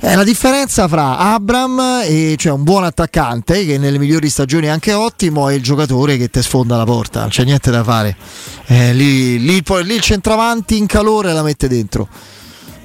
è 0.00 0.14
la 0.14 0.22
differenza 0.22 0.86
fra 0.86 1.18
Abram, 1.18 2.02
e, 2.04 2.36
cioè 2.38 2.52
un 2.52 2.62
buon 2.62 2.84
attaccante 2.84 3.66
che 3.66 3.78
nelle 3.78 3.98
migliori 3.98 4.28
stagioni 4.28 4.66
è 4.66 4.68
anche 4.68 4.92
ottimo, 4.92 5.48
e 5.48 5.56
il 5.56 5.62
giocatore 5.62 6.16
che 6.16 6.28
ti 6.28 6.40
sfonda 6.40 6.76
la 6.76 6.84
porta, 6.84 7.20
non 7.20 7.30
c'è 7.30 7.44
niente 7.44 7.72
da 7.72 7.82
fare. 7.82 8.16
Eh, 8.66 8.94
lì, 8.94 9.40
lì, 9.40 9.62
lì, 9.62 9.94
il 9.94 10.00
centravanti 10.00 10.76
in 10.76 10.86
calore 10.86 11.32
la 11.32 11.42
mette 11.42 11.66
dentro. 11.66 12.08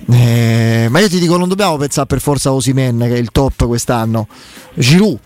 Eh, 0.09 0.87
ma 0.89 0.99
io 0.99 1.07
ti 1.07 1.19
dico, 1.19 1.37
non 1.37 1.47
dobbiamo 1.47 1.77
pensare 1.77 2.07
per 2.07 2.19
forza 2.19 2.49
a 2.49 2.53
Osimen, 2.53 2.97
che 2.97 3.13
è 3.13 3.19
il 3.19 3.29
top 3.31 3.67
quest'anno. 3.67 4.27
Giroud, 4.73 5.19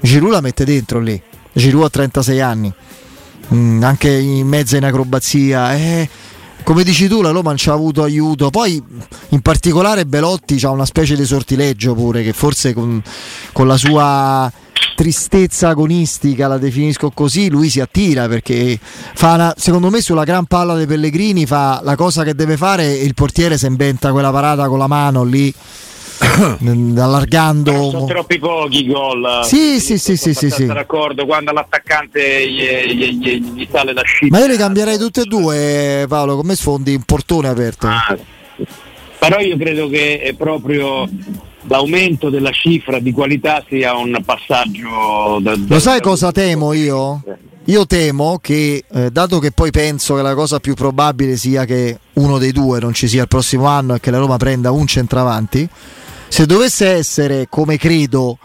Giroud 0.00 0.32
la 0.32 0.40
mette 0.40 0.64
dentro 0.64 1.00
lì. 1.00 1.20
Giroud 1.52 1.86
ha 1.86 1.90
36 1.90 2.40
anni, 2.40 2.72
mm, 3.52 3.82
anche 3.82 4.10
in 4.10 4.46
mezzo 4.46 4.76
in 4.76 4.84
acrobazia. 4.84 5.74
Eh, 5.74 6.08
come 6.66 6.82
dici 6.82 7.06
tu 7.06 7.22
la 7.22 7.30
Roma 7.30 7.50
non 7.50 7.58
ci 7.58 7.68
ha 7.70 7.74
avuto 7.74 8.02
aiuto. 8.02 8.50
Poi 8.50 8.82
in 9.28 9.40
particolare 9.40 10.04
Belotti 10.04 10.58
ha 10.64 10.70
una 10.70 10.84
specie 10.84 11.14
di 11.14 11.24
sortileggio 11.24 11.94
pure 11.94 12.24
che 12.24 12.32
forse 12.32 12.74
con, 12.74 13.00
con 13.52 13.68
la 13.68 13.76
sua 13.76 14.52
tristezza 14.96 15.68
agonistica, 15.68 16.48
la 16.48 16.58
definisco 16.58 17.10
così, 17.10 17.50
lui 17.50 17.70
si 17.70 17.78
attira 17.78 18.26
perché 18.26 18.80
fa 18.80 19.34
una, 19.34 19.54
secondo 19.56 19.90
me 19.90 20.00
sulla 20.00 20.24
gran 20.24 20.46
palla 20.46 20.74
dei 20.74 20.86
Pellegrini 20.86 21.46
fa 21.46 21.80
la 21.84 21.94
cosa 21.94 22.24
che 22.24 22.34
deve 22.34 22.56
fare 22.56 22.98
e 22.98 23.04
il 23.04 23.14
portiere 23.14 23.56
si 23.56 23.66
inventa 23.66 24.10
quella 24.10 24.32
parata 24.32 24.66
con 24.66 24.78
la 24.78 24.88
mano 24.88 25.22
lì 25.22 25.54
allargando 26.98 27.90
sono 27.90 28.04
troppi 28.06 28.38
pochi 28.38 28.86
gol 28.86 29.40
sì 29.44 29.80
sì 29.80 29.98
sì 29.98 30.16
sì 30.16 30.34
sì, 30.34 30.50
sì. 30.50 30.66
d'accordo 30.66 31.26
quando 31.26 31.52
l'attaccante 31.52 32.48
gli, 32.48 32.94
gli, 32.94 33.18
gli, 33.18 33.42
gli 33.54 33.68
sale 33.70 33.92
la 33.92 34.02
scia 34.02 34.26
ma 34.30 34.38
io 34.38 34.46
li 34.46 34.56
cambierei 34.56 34.98
tutte 34.98 35.22
e 35.22 35.24
due 35.24 36.06
Paolo 36.08 36.36
come 36.36 36.54
sfondi 36.54 36.94
un 36.94 37.02
portone 37.02 37.48
aperto 37.48 37.86
ah, 37.86 38.16
però 39.18 39.38
io 39.40 39.56
credo 39.56 39.88
che 39.88 40.20
è 40.20 40.34
proprio 40.34 41.08
l'aumento 41.68 42.30
della 42.30 42.52
cifra 42.52 42.98
di 42.98 43.12
qualità 43.12 43.64
sia 43.68 43.94
un 43.94 44.16
passaggio 44.24 45.38
da, 45.40 45.56
da, 45.56 45.74
lo 45.74 45.80
sai 45.80 46.00
cosa 46.00 46.32
temo 46.32 46.72
io? 46.72 47.22
Io 47.68 47.84
temo 47.84 48.38
che, 48.40 48.84
eh, 48.88 49.10
dato 49.10 49.40
che 49.40 49.50
poi 49.50 49.72
penso 49.72 50.14
che 50.14 50.22
la 50.22 50.34
cosa 50.34 50.60
più 50.60 50.74
probabile 50.74 51.36
sia 51.36 51.64
che 51.64 51.98
uno 52.14 52.38
dei 52.38 52.52
due 52.52 52.78
non 52.78 52.94
ci 52.94 53.08
sia 53.08 53.22
il 53.22 53.28
prossimo 53.28 53.66
anno 53.66 53.94
e 53.96 54.00
che 54.00 54.12
la 54.12 54.18
Roma 54.18 54.36
prenda 54.36 54.70
un 54.70 54.86
centravanti, 54.86 55.68
se 56.28 56.46
dovesse 56.46 56.86
essere 56.88 57.46
come 57.48 57.76
credo 57.76 58.38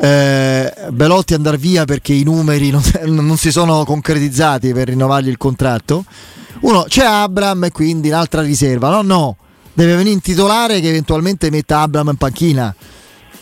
eh, 0.00 0.72
Belotti 0.90 1.34
andare 1.34 1.58
via 1.58 1.84
perché 1.84 2.12
i 2.12 2.22
numeri 2.22 2.70
non, 2.70 2.82
non, 3.06 3.36
si 3.36 3.50
sono 3.50 3.84
concretizzati 3.84 4.72
per 4.72 4.88
rinnovargli 4.88 5.28
il 5.28 5.36
contratto 5.36 6.04
uno 6.60 6.84
c'è 6.88 7.04
Abram 7.04 7.64
e 7.64 7.70
quindi 7.70 8.08
un'altra 8.08 8.42
riserva. 8.42 8.90
No 8.90 9.02
no 9.02 9.36
deve 9.72 9.94
venire 9.94 10.14
in 10.14 10.20
titolare 10.20 10.80
che 10.80 10.88
eventualmente 10.88 11.50
metta 11.50 11.80
Abram 11.80 12.08
in 12.08 12.16
panchina. 12.16 12.74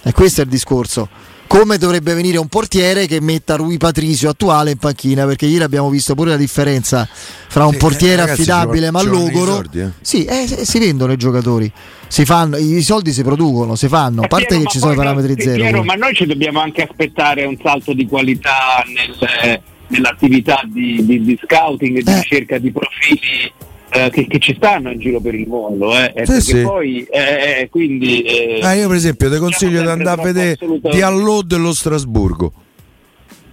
E 0.03 0.13
questo 0.13 0.41
è 0.41 0.45
il 0.45 0.51
discorso 0.51 1.09
come 1.49 1.79
dovrebbe 1.79 2.15
venire 2.15 2.39
un 2.39 2.47
portiere 2.47 3.07
che 3.07 3.21
metta 3.21 3.57
Rui 3.57 3.79
Patricio 3.79 4.29
attuale 4.29 4.71
in 4.71 4.77
panchina 4.77 5.27
perché 5.27 5.47
ieri 5.47 5.65
abbiamo 5.65 5.91
visto 5.91 6.15
pure 6.15 6.31
la 6.31 6.37
differenza 6.37 7.09
fra 7.11 7.65
un 7.65 7.73
sì, 7.73 7.79
portiere 7.79 8.13
eh, 8.15 8.27
ragazzi, 8.27 8.43
affidabile 8.43 8.91
ma 8.93 9.03
logoro 9.03 9.65
eh? 9.73 9.89
sì, 10.01 10.25
eh, 10.25 10.47
si 10.47 10.79
vendono 10.79 11.13
i 11.13 11.17
giocatori 11.17 11.73
si 12.07 12.25
fanno, 12.25 12.57
i 12.57 12.81
soldi 12.81 13.13
si 13.13 13.23
producono, 13.23 13.75
si 13.75 13.87
fanno, 13.87 14.23
a 14.23 14.29
parte 14.29 14.47
Piero, 14.47 14.63
che 14.63 14.71
ci 14.71 14.79
sono 14.79 14.93
i 14.93 14.97
parametri 14.97 15.35
zero. 15.37 15.57
Piero, 15.57 15.85
ma 15.85 15.95
noi 15.95 16.15
ci 16.15 16.25
dobbiamo 16.25 16.61
anche 16.61 16.83
aspettare 16.83 17.45
un 17.45 17.59
salto 17.63 17.93
di 17.93 18.07
qualità 18.07 18.83
nel, 18.87 19.61
nell'attività 19.89 20.63
di, 20.65 21.05
di, 21.05 21.23
di 21.23 21.39
scouting 21.43 21.99
e 21.99 22.03
di 22.03 22.11
eh. 22.11 22.15
ricerca 22.15 22.59
di 22.59 22.73
profili 22.73 23.53
eh, 23.91 24.11
che, 24.11 24.27
che, 24.27 24.39
ci 24.39 24.55
stanno 24.55 24.91
in 24.91 24.99
giro 24.99 25.21
per 25.21 25.35
il 25.35 25.47
mondo. 25.47 25.93
Eh, 25.97 26.13
sì, 26.25 26.41
sì. 26.41 26.61
Poi, 26.63 27.07
eh, 27.11 27.61
eh 27.61 27.69
quindi, 27.71 28.23
eh, 28.23 28.61
ah, 28.63 28.75
io 28.75 28.89
per 28.89 28.97
esempio 28.97 29.31
ti 29.31 29.39
consiglio 29.39 29.81
di 29.83 29.89
andare 29.89 30.21
a 30.21 30.25
vedere 30.25 30.59
di 30.81 31.01
Allò 31.01 31.43
dello 31.43 31.73
Strasburgo. 31.73 32.53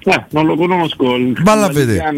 Eh, 0.08 0.25
non 0.30 0.46
lo 0.46 0.56
conosco. 0.56 1.18
Valla 1.42 1.65
a 1.65 1.70
vedere, 1.72 2.15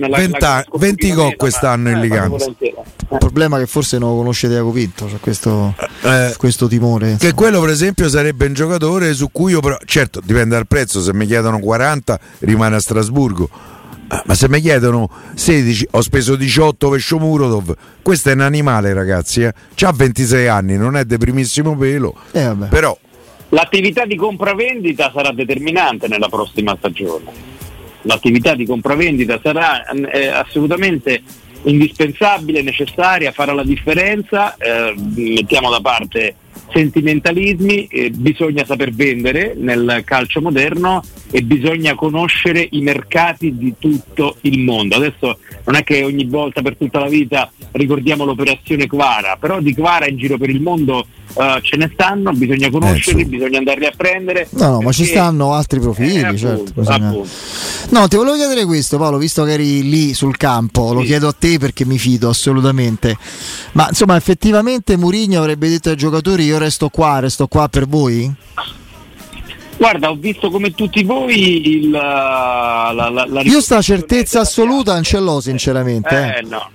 20, 0.74 1.14
gol 1.14 1.36
quest'anno 1.38 1.90
in 1.90 2.02
Liganza. 2.02 2.54
Il 2.60 3.18
problema 3.18 3.58
è 3.58 3.60
che 3.62 3.68
forse 3.68 3.98
non 3.98 4.10
lo 4.10 4.18
conosce 4.18 4.50
Diaco 4.50 4.72
Pinto, 4.72 5.06
c'è 5.06 5.20
questo, 5.22 5.74
eh, 6.02 6.34
questo 6.38 6.68
timore. 6.68 7.16
Che 7.18 7.34
quello 7.34 7.62
per 7.62 7.70
esempio 7.70 8.10
sarebbe 8.10 8.46
un 8.48 8.54
giocatore 8.54 9.14
su 9.14 9.30
cui 9.32 9.52
io 9.54 9.62
però, 9.62 9.78
certo 9.86 10.20
dipende 10.22 10.56
dal 10.56 10.68
prezzo, 10.68 11.02
se 11.02 11.14
mi 11.14 11.26
chiedono 11.26 11.60
40 11.60 12.20
rimane 12.40 12.76
a 12.76 12.80
Strasburgo. 12.80 13.50
Ah, 14.10 14.24
ma 14.26 14.36
se 14.36 14.48
mi 14.48 14.62
chiedono 14.62 15.10
16, 15.36 15.88
ho 15.92 16.02
speso 16.02 16.36
18 16.36 16.90
per 16.90 17.02
Shomurodov. 17.02 17.76
Questo 18.02 18.30
è 18.30 18.34
un 18.34 18.42
animale, 18.42 18.94
ragazzi. 18.94 19.42
Eh? 19.42 19.54
Ha 19.82 19.92
26 19.92 20.48
anni, 20.48 20.78
non 20.78 20.96
è 20.96 21.04
di 21.04 21.18
primissimo 21.18 21.76
pelo. 21.76 22.16
Eh, 22.32 22.54
però 22.70 22.98
l'attività 23.50 24.06
di 24.06 24.16
compravendita 24.16 25.12
sarà 25.14 25.32
determinante 25.32 26.08
nella 26.08 26.30
prossima 26.30 26.76
stagione. 26.78 27.56
L'attività 28.04 28.56
di 28.56 28.66
compravendita 28.66 29.40
sarà 29.44 29.86
eh, 29.86 30.28
assolutamente 30.28 31.22
indispensabile, 31.64 32.62
necessaria, 32.62 33.32
farà 33.32 33.54
la 33.54 33.64
differenza, 33.64 34.56
eh, 34.56 34.94
mettiamo 35.16 35.70
da 35.70 35.82
parte 35.82 36.36
sentimentalismi, 36.72 37.88
eh, 37.88 38.10
bisogna 38.12 38.66
saper 38.66 38.94
vendere 38.94 39.54
nel 39.56 40.04
calcio 40.06 40.42
moderno 40.42 41.04
e 41.30 41.42
bisogna 41.42 41.96
conoscere 41.96 42.68
i 42.72 42.82
mercati 42.82 43.58
di 43.58 43.74
tutto 43.78 44.38
il 44.42 44.60
mondo. 44.60 44.96
Adesso 44.96 45.40
non 45.66 45.76
è 45.76 45.84
che 45.84 46.04
ogni 46.04 46.26
volta 46.26 46.62
per 46.62 46.78
tutta 46.78 47.00
la 47.00 47.08
vita 47.08 47.52
ricordiamo 47.72 48.24
l'operazione 48.24 48.88
Quara, 48.88 49.38
però 49.40 49.60
di 49.60 49.74
Quara 49.74 50.08
in 50.08 50.18
giro 50.18 50.38
per 50.38 50.50
il 50.50 50.62
mondo 50.62 51.06
uh, 51.34 51.60
ce 51.62 51.76
ne 51.78 51.90
stanno, 51.94 52.32
bisogna 52.32 52.70
conoscerli, 52.70 53.22
eh, 53.22 53.24
sì. 53.26 53.30
bisogna 53.30 53.58
andarli 53.58 53.86
a 53.86 53.94
prendere. 53.96 54.48
No, 54.52 54.72
no 54.72 54.82
ma 54.82 54.92
ci 54.92 55.06
stanno 55.06 55.54
altri 55.54 55.80
profili, 55.80 56.22
eh, 56.22 56.38
certo. 56.38 56.72
Bisogna... 56.76 57.14
No, 57.90 58.08
ti 58.08 58.16
volevo 58.16 58.36
chiedere 58.36 58.66
questo 58.66 58.98
Paolo, 58.98 59.18
visto 59.18 59.44
che 59.44 59.52
eri 59.52 59.90
lì 59.90 60.14
sul 60.14 60.38
campo, 60.38 60.94
lo 60.94 61.02
sì. 61.02 61.08
chiedo 61.08 61.28
a 61.28 61.36
te 61.38 61.58
perché 61.58 61.86
mi 61.86 61.98
fido 61.98 62.30
assolutamente. 62.30 63.18
Ma 63.74 63.88
insomma, 63.90 64.16
effettivamente 64.16 64.98
Murigno 64.98 65.40
avrebbe 65.40 65.70
detto 65.70 65.90
ai 65.90 65.98
giocatori 65.98 66.46
io 66.46 66.58
resto 66.58 66.90
qua, 66.90 67.20
resto 67.20 67.48
qua 67.48 67.68
per 67.68 67.88
voi? 67.88 68.34
Guarda, 69.78 70.10
ho 70.10 70.16
visto 70.16 70.50
come 70.50 70.72
tutti 70.74 71.04
voi 71.04 71.68
il, 71.78 71.90
la, 71.92 72.92
la, 72.94 73.26
la 73.28 73.42
Io 73.42 73.62
sta 73.62 73.82
certezza 73.82 74.42
assoluta 74.42 74.94
non 74.94 75.04
ce 75.04 75.20
l'ho 75.20 75.40
sinceramente. 75.40 76.10
Eh, 76.10 76.40
eh. 76.40 76.42
No, 76.42 76.70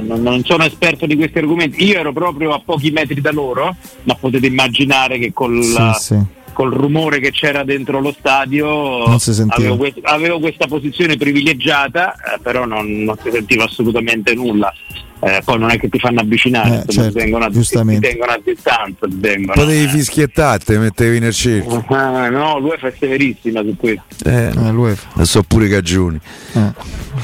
no, 0.00 0.16
non 0.16 0.42
sono 0.44 0.64
esperto 0.64 1.06
di 1.06 1.16
questi 1.16 1.38
argomenti. 1.38 1.84
Io 1.84 1.98
ero 1.98 2.12
proprio 2.12 2.52
a 2.52 2.60
pochi 2.64 2.90
metri 2.90 3.20
da 3.20 3.30
loro, 3.30 3.76
ma 4.02 4.14
potete 4.14 4.46
immaginare 4.46 5.18
che 5.18 5.32
col, 5.32 5.62
sì, 5.62 5.92
sì. 5.98 6.37
Col 6.58 6.72
rumore 6.72 7.20
che 7.20 7.30
c'era 7.30 7.62
dentro 7.62 8.00
lo 8.00 8.12
stadio 8.18 9.04
avevo, 9.04 9.76
quest- 9.76 10.00
avevo, 10.02 10.40
questa 10.40 10.66
posizione 10.66 11.16
privilegiata, 11.16 12.14
eh, 12.14 12.40
però 12.42 12.64
non, 12.64 13.04
non 13.04 13.16
si 13.22 13.30
sentiva 13.30 13.62
assolutamente 13.62 14.34
nulla 14.34 14.74
eh, 15.20 15.40
poi 15.44 15.58
non 15.58 15.70
è 15.70 15.78
che 15.78 15.88
ti 15.88 16.00
fanno 16.00 16.20
avvicinare, 16.20 16.84
eh, 16.86 16.92
certo, 16.92 17.12
ti, 17.12 17.18
tengono 17.18 17.44
a, 17.44 17.50
ti, 17.50 17.64
tengono 17.64 18.32
a 18.32 18.40
distanza. 18.42 19.06
Ti 19.06 19.20
tengono, 19.20 19.52
Potevi 19.52 19.84
eh. 19.84 19.88
fischiettare, 19.88 20.58
te 20.60 20.78
mettevi 20.78 21.18
nel 21.18 21.32
cerchio. 21.32 21.84
Uh, 21.88 22.30
no, 22.30 22.58
l'UEFA 22.58 22.88
è 22.88 22.94
severissima 22.96 23.62
su 23.62 23.76
questo. 23.76 24.04
Eh, 24.24 24.52
eh. 24.52 25.24
So 25.24 25.42
pure 25.42 25.68
cagioni. 25.68 26.20
Eh. 26.54 26.72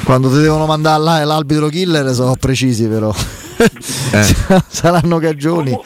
Quando 0.03 0.29
ti 0.29 0.41
devono 0.41 0.67
mandare 0.67 1.03
là, 1.03 1.25
l'arbitro 1.25 1.69
killer 1.69 2.13
sono 2.15 2.35
precisi 2.35 2.87
però. 2.87 3.15
Eh. 3.59 4.35
Saranno 4.67 5.19
cagioni. 5.19 5.77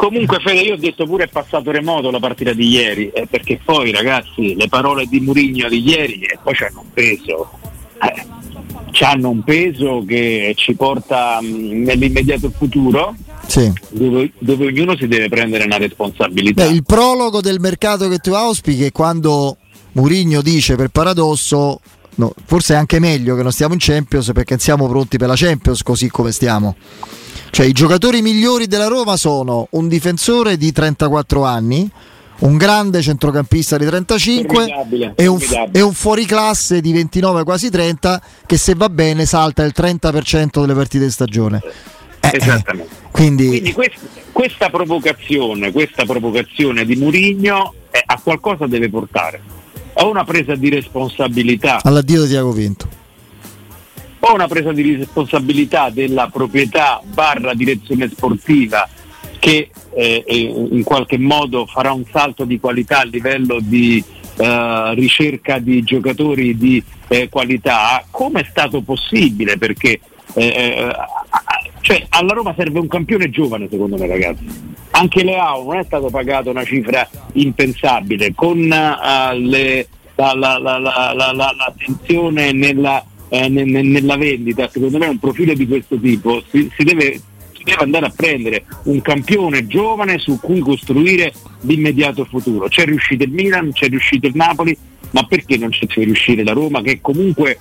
Comunque 0.00 0.38
Fede, 0.40 0.60
io 0.60 0.72
ho 0.72 0.78
detto 0.78 1.04
pure 1.04 1.24
è 1.24 1.28
passato 1.28 1.70
remoto 1.70 2.10
la 2.10 2.18
partita 2.18 2.54
di 2.54 2.68
ieri, 2.68 3.10
eh, 3.10 3.26
perché 3.26 3.60
poi 3.62 3.92
ragazzi 3.92 4.54
le 4.54 4.66
parole 4.66 5.04
di 5.04 5.20
Murigno 5.20 5.68
di 5.68 5.86
ieri 5.86 6.20
e 6.22 6.32
eh, 6.32 6.38
poi 6.42 6.56
hanno 6.66 6.80
un 6.80 6.90
peso. 6.90 7.50
Eh, 8.00 9.04
hanno 9.04 9.28
un 9.28 9.44
peso 9.44 10.02
che 10.08 10.54
ci 10.56 10.72
porta 10.72 11.38
mh, 11.42 11.46
mm, 11.46 11.82
nell'immediato 11.82 12.50
futuro 12.50 13.14
sì. 13.46 13.70
dove, 13.90 14.32
dove, 14.38 14.66
ognuno 14.68 14.96
si 14.96 15.06
deve 15.06 15.28
prendere 15.28 15.64
una 15.64 15.76
responsabilità. 15.76 16.64
Beh, 16.64 16.72
il 16.72 16.82
prologo 16.82 17.42
del 17.42 17.60
mercato 17.60 18.08
che 18.08 18.20
tu 18.20 18.32
auspichi 18.32 18.84
è 18.84 18.92
quando 18.92 19.58
Murigno 19.92 20.40
dice 20.40 20.76
per 20.76 20.88
paradosso 20.88 21.78
no, 22.14 22.32
forse 22.46 22.72
è 22.72 22.76
anche 22.78 23.00
meglio 23.00 23.36
che 23.36 23.42
non 23.42 23.52
stiamo 23.52 23.74
in 23.74 23.80
Champions 23.80 24.30
perché 24.32 24.58
siamo 24.58 24.88
pronti 24.88 25.18
per 25.18 25.28
la 25.28 25.36
Champions 25.36 25.82
così 25.82 26.08
come 26.08 26.32
stiamo. 26.32 26.74
Cioè 27.50 27.66
i 27.66 27.72
giocatori 27.72 28.22
migliori 28.22 28.66
della 28.66 28.86
Roma 28.86 29.16
sono 29.16 29.66
un 29.70 29.88
difensore 29.88 30.56
di 30.56 30.70
34 30.70 31.44
anni, 31.44 31.90
un 32.40 32.56
grande 32.56 33.02
centrocampista 33.02 33.76
di 33.76 33.86
35 33.86 35.14
e 35.16 35.26
un, 35.26 35.38
e 35.72 35.80
un 35.80 35.92
fuoriclasse 35.92 36.80
di 36.80 36.92
29 36.92 37.42
quasi 37.42 37.68
30 37.68 38.22
che 38.46 38.56
se 38.56 38.74
va 38.74 38.88
bene 38.88 39.26
salta 39.26 39.64
il 39.64 39.72
30% 39.76 40.60
delle 40.60 40.74
partite 40.74 41.04
di 41.04 41.10
stagione. 41.10 41.60
Eh, 42.20 42.28
eh, 42.28 42.36
Esattamente. 42.36 42.94
Quindi, 43.10 43.48
quindi 43.48 43.72
questa, 43.72 44.00
questa, 44.30 44.70
provocazione, 44.70 45.72
questa 45.72 46.04
provocazione 46.04 46.84
di 46.84 46.94
Murigno 46.94 47.74
eh, 47.90 48.02
a 48.04 48.20
qualcosa 48.22 48.66
deve 48.66 48.88
portare. 48.88 49.42
A 49.94 50.06
una 50.06 50.22
presa 50.22 50.54
di 50.54 50.68
responsabilità. 50.70 51.80
All'addio 51.82 52.22
di 52.22 52.28
Tiago 52.28 52.52
Vinto 52.52 52.99
o 54.20 54.34
una 54.34 54.48
presa 54.48 54.72
di 54.72 54.96
responsabilità 54.96 55.90
della 55.90 56.28
proprietà 56.28 57.00
barra 57.04 57.54
direzione 57.54 58.08
sportiva 58.08 58.88
che 59.38 59.70
eh, 59.94 60.24
in 60.26 60.82
qualche 60.84 61.18
modo 61.18 61.66
farà 61.66 61.92
un 61.92 62.04
salto 62.10 62.44
di 62.44 62.60
qualità 62.60 63.00
a 63.00 63.04
livello 63.04 63.58
di 63.60 64.02
eh, 64.36 64.94
ricerca 64.94 65.58
di 65.58 65.82
giocatori 65.82 66.56
di 66.56 66.82
eh, 67.08 67.28
qualità, 67.28 68.04
come 68.10 68.40
è 68.40 68.46
stato 68.48 68.82
possibile? 68.82 69.56
Perché 69.56 70.00
eh, 70.34 70.44
eh, 70.44 70.92
cioè, 71.80 72.06
alla 72.10 72.34
Roma 72.34 72.54
serve 72.56 72.78
un 72.78 72.88
campione 72.88 73.30
giovane 73.30 73.68
secondo 73.70 73.96
me 73.96 74.06
ragazzi. 74.06 74.46
Anche 74.92 75.24
Leao 75.24 75.64
non 75.64 75.78
è 75.78 75.84
stato 75.84 76.10
pagato 76.10 76.50
una 76.50 76.64
cifra 76.64 77.08
impensabile, 77.32 78.34
con 78.34 78.58
uh, 78.58 79.36
le, 79.38 79.88
la, 80.14 80.34
la, 80.34 80.58
la, 80.58 80.78
l'attenzione 81.32 82.52
nella 82.52 83.02
eh, 83.30 83.48
nella 83.48 84.16
vendita, 84.16 84.68
secondo 84.68 84.98
me 84.98 85.06
un 85.06 85.18
profilo 85.18 85.54
di 85.54 85.66
questo 85.66 85.98
tipo 85.98 86.42
si, 86.50 86.68
si, 86.76 86.82
deve, 86.82 87.12
si, 87.52 87.62
deve, 87.62 87.82
andare 87.82 88.06
a 88.06 88.12
prendere 88.14 88.64
un 88.84 89.00
campione 89.00 89.66
giovane 89.66 90.18
su 90.18 90.38
cui 90.40 90.58
costruire 90.58 91.32
l'immediato 91.60 92.24
futuro. 92.24 92.68
C'è 92.68 92.84
riuscito 92.84 93.22
il 93.22 93.30
Milan, 93.30 93.72
c'è 93.72 93.88
riuscito 93.88 94.26
il 94.26 94.34
Napoli, 94.34 94.76
ma 95.12 95.22
perché 95.22 95.56
non 95.56 95.70
c'è 95.70 95.86
riuscire 96.02 96.42
la 96.42 96.52
Roma 96.52 96.82
che 96.82 97.00
comunque 97.00 97.58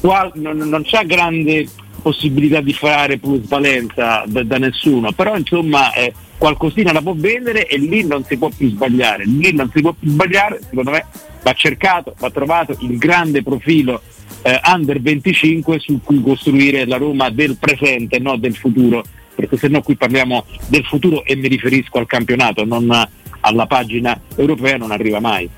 qua, 0.00 0.30
non, 0.34 0.56
non 0.56 0.82
c'ha 0.84 1.02
grande 1.04 1.68
possibilità 2.00 2.62
di 2.62 2.72
fare 2.72 3.18
plusvalenza 3.18 4.24
da, 4.26 4.42
da 4.42 4.56
nessuno, 4.56 5.12
però 5.12 5.36
insomma 5.36 5.92
eh, 5.92 6.14
qualcosina 6.38 6.92
la 6.92 7.02
può 7.02 7.12
vendere 7.14 7.66
e 7.66 7.76
lì 7.76 8.06
non 8.06 8.24
si 8.24 8.38
può 8.38 8.48
più 8.48 8.70
sbagliare, 8.70 9.24
lì 9.26 9.52
non 9.52 9.70
si 9.70 9.82
può 9.82 9.92
più 9.92 10.08
sbagliare, 10.08 10.60
secondo 10.66 10.92
me 10.92 11.04
va 11.42 11.52
cercato, 11.52 12.14
va 12.18 12.30
trovato 12.30 12.74
il 12.80 12.96
grande 12.96 13.42
profilo 13.42 14.00
eh, 14.42 14.60
under 14.64 15.00
25 15.00 15.78
su 15.78 16.00
cui 16.02 16.22
costruire 16.22 16.86
la 16.86 16.96
Roma 16.96 17.30
del 17.30 17.56
presente, 17.56 18.18
no 18.18 18.36
del 18.36 18.56
futuro, 18.56 19.04
perché 19.34 19.56
se 19.56 19.68
no 19.68 19.82
qui 19.82 19.96
parliamo 19.96 20.44
del 20.68 20.84
futuro 20.84 21.24
e 21.24 21.36
mi 21.36 21.48
riferisco 21.48 21.98
al 21.98 22.06
campionato, 22.06 22.64
non 22.64 22.90
alla 23.40 23.66
pagina 23.66 24.18
europea, 24.36 24.76
non 24.76 24.90
arriva 24.90 25.20
mai. 25.20 25.48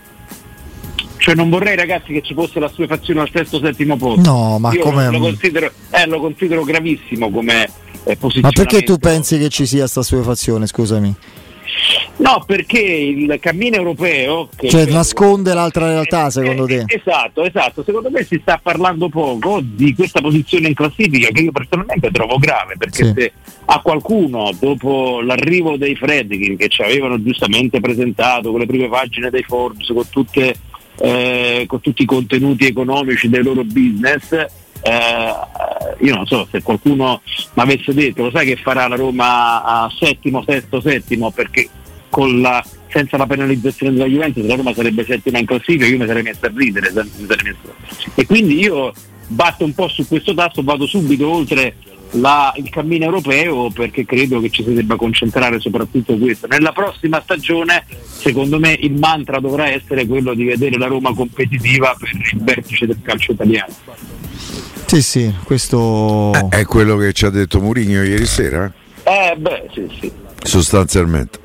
Cioè 1.17 1.35
non 1.37 1.51
vorrei 1.51 1.77
ragazzi 1.77 2.12
che 2.12 2.23
ci 2.23 2.35
fosse 2.35 2.59
la 2.59 2.69
sua 2.69 2.87
fazione 2.89 3.21
al 3.21 3.31
sesto 3.33 3.61
settimo 3.61 3.97
posto. 3.97 4.29
No, 4.29 4.59
ma 4.59 4.73
Io 4.73 4.83
come... 4.83 5.09
lo 5.09 5.21
considero, 5.21 5.71
eh, 5.91 6.07
lo 6.07 6.21
considero 6.21 6.65
gravissimo 6.65 7.31
come 7.31 7.69
eh, 8.05 8.19
Ma 8.41 8.51
perché 8.51 8.83
tu 8.83 8.99
pensi 8.99 9.39
che 9.39 9.49
ci 9.49 9.65
sia 9.65 9.89
questa 9.89 10.03
fazione, 10.23 10.67
scusami? 10.67 11.15
No, 12.16 12.45
perché 12.47 12.81
il 12.81 13.38
cammino 13.40 13.76
europeo... 13.76 14.49
cioè 14.57 14.87
nasconde 14.87 15.54
l'altra 15.54 15.87
realtà 15.87 16.31
secondo 16.31 16.66
te? 16.66 16.85
Esatto, 16.87 17.42
esatto. 17.42 17.83
Secondo 17.83 18.11
me 18.11 18.22
si 18.25 18.38
sta 18.40 18.61
parlando 18.62 19.09
poco 19.09 19.61
di 19.62 19.94
questa 19.94 20.20
posizione 20.20 20.68
in 20.68 20.75
classifica 20.75 21.29
che 21.29 21.42
io 21.42 21.53
personalmente 21.53 22.11
trovo 22.11 22.38
grave, 22.38 22.77
perché 22.77 23.05
sì. 23.05 23.12
se 23.16 23.33
a 23.64 23.81
qualcuno 23.81 24.51
dopo 24.59 25.20
l'arrivo 25.20 25.77
dei 25.77 25.96
Fredkin 25.96 26.57
che 26.57 26.68
ci 26.68 26.83
avevano 26.83 27.20
giustamente 27.22 27.81
presentato 27.81 28.51
con 28.51 28.61
le 28.61 28.66
prime 28.66 28.88
pagine 28.88 29.31
dei 29.31 29.42
Forbes, 29.42 29.87
con, 29.88 30.09
tutte, 30.09 30.55
eh, 30.98 31.64
con 31.66 31.81
tutti 31.81 32.03
i 32.03 32.07
contenuti 32.07 32.66
economici 32.66 33.29
del 33.29 33.44
loro 33.44 33.64
business, 33.64 34.33
eh, 34.85 35.35
io 36.01 36.14
non 36.14 36.27
so 36.27 36.46
se 36.51 36.61
qualcuno 36.62 37.22
mi 37.55 37.62
avesse 37.62 37.94
detto 37.94 38.25
lo 38.25 38.31
sai 38.31 38.46
che 38.46 38.57
farà 38.57 38.88
la 38.88 38.96
Roma 38.96 39.62
a 39.62 39.90
settimo, 39.96 40.42
sesto, 40.44 40.81
settimo 40.81 41.31
perché 41.31 41.68
la, 42.20 42.64
senza 42.88 43.16
la 43.16 43.27
penalizzazione 43.27 43.92
della 43.92 44.07
Juventus 44.07 44.44
la 44.44 44.55
Roma 44.55 44.75
sarebbe 44.75 45.05
settima 45.05 45.38
in 45.38 45.46
classifica 45.46 45.87
io 45.87 45.98
mi 45.98 46.07
sarei 46.07 46.22
messo 46.22 46.46
a 46.46 46.53
ridere 46.55 46.92
messo. 46.92 47.75
e 48.14 48.27
quindi 48.27 48.59
io 48.59 48.92
batto 49.29 49.64
un 49.64 49.75
po' 49.75 49.88
su 49.88 50.07
questo 50.07 50.35
tasto 50.35 50.62
vado 50.62 50.87
subito 50.87 51.29
oltre 51.29 51.77
la, 52.16 52.53
il 52.57 52.68
cammino 52.68 53.07
europeo 53.07 53.70
perché 53.70 54.05
credo 54.05 54.40
che 54.40 54.51
ci 54.51 54.62
si 54.62 54.75
debba 54.75 54.96
concentrare 54.96 55.59
soprattutto 55.59 56.18
questo 56.18 56.46
nella 56.46 56.72
prossima 56.72 57.22
stagione 57.22 57.85
secondo 57.88 58.59
me 58.59 58.77
il 58.79 58.92
mantra 58.92 59.40
dovrà 59.40 59.68
essere 59.68 60.07
quello 60.07 60.35
di 60.35 60.44
vedere 60.44 60.77
la 60.77 60.87
Roma 60.87 61.14
competitiva 61.14 61.96
per 61.98 62.11
il 62.11 62.42
vertice 62.42 62.87
del 62.87 62.98
calcio 63.03 63.33
italiano 63.33 63.75
sì, 64.92 65.01
sì, 65.01 65.35
questo 65.44 66.35
eh, 66.35 66.59
è 66.59 66.64
quello 66.66 66.98
che 66.98 67.14
ci 67.14 67.25
ha 67.25 67.31
detto 67.31 67.62
Mourinho 67.62 68.03
ieri 68.03 68.27
sera. 68.27 68.70
Eh, 69.05 69.35
beh, 69.38 69.70
sì, 69.72 69.90
sì. 69.98 70.12
Sostanzialmente. 70.42 71.38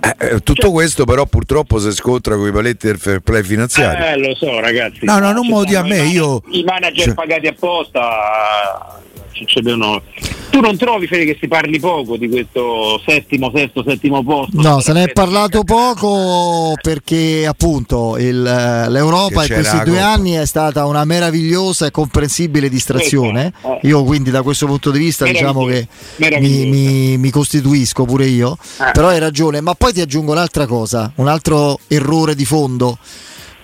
Eh, 0.00 0.16
eh 0.18 0.40
tutto 0.40 0.62
cioè, 0.62 0.70
questo 0.70 1.04
però 1.04 1.26
purtroppo 1.26 1.78
si 1.78 1.92
scontra 1.92 2.36
con 2.36 2.48
i 2.48 2.52
paletti 2.52 2.86
del 2.86 2.98
fair 2.98 3.20
play 3.20 3.42
finanziario. 3.42 4.06
Eh, 4.06 4.28
lo 4.28 4.34
so 4.34 4.58
ragazzi. 4.60 5.00
No, 5.02 5.18
no, 5.18 5.32
non 5.32 5.46
modi 5.46 5.74
a 5.74 5.82
me, 5.82 6.06
io... 6.06 6.42
I 6.48 6.62
manager 6.64 7.04
cioè... 7.04 7.14
pagati 7.14 7.46
apposta 7.46 9.00
succedono. 9.32 10.02
Tu 10.50 10.60
non 10.60 10.76
trovi 10.76 11.06
Fede 11.06 11.24
che 11.24 11.36
si 11.40 11.46
parli 11.46 11.78
poco 11.78 12.16
di 12.16 12.28
questo 12.28 13.00
settimo, 13.06 13.52
sesto, 13.54 13.84
settimo 13.86 14.22
posto? 14.24 14.60
No, 14.60 14.80
se 14.80 14.92
ne 14.92 15.04
è 15.04 15.12
parlato 15.12 15.62
poco 15.62 16.74
perché 16.80 17.46
appunto 17.46 18.16
il, 18.18 18.42
l'Europa 18.42 19.44
in 19.44 19.52
questi 19.52 19.82
due 19.84 20.00
anni 20.00 20.32
è 20.32 20.46
stata 20.46 20.86
una 20.86 21.04
meravigliosa 21.04 21.86
e 21.86 21.90
comprensibile 21.90 22.68
distrazione. 22.68 23.52
Eh. 23.62 23.88
Io 23.88 24.02
quindi 24.02 24.30
da 24.30 24.42
questo 24.42 24.66
punto 24.66 24.90
di 24.90 24.98
vista 24.98 25.24
diciamo 25.24 25.64
che 25.66 25.86
mi, 26.16 26.66
mi, 26.66 27.16
mi, 27.16 27.30
costituisco 27.30 28.04
pure 28.04 28.26
io, 28.26 28.56
eh. 28.80 28.90
però 28.92 29.08
hai 29.08 29.20
ragione, 29.20 29.60
ma 29.60 29.74
poi 29.74 29.92
ti 29.92 30.00
aggiungo 30.00 30.32
un'altra 30.32 30.66
cosa, 30.66 31.12
un 31.16 31.28
altro 31.28 31.78
errore 31.86 32.34
di 32.34 32.44
fondo 32.44 32.98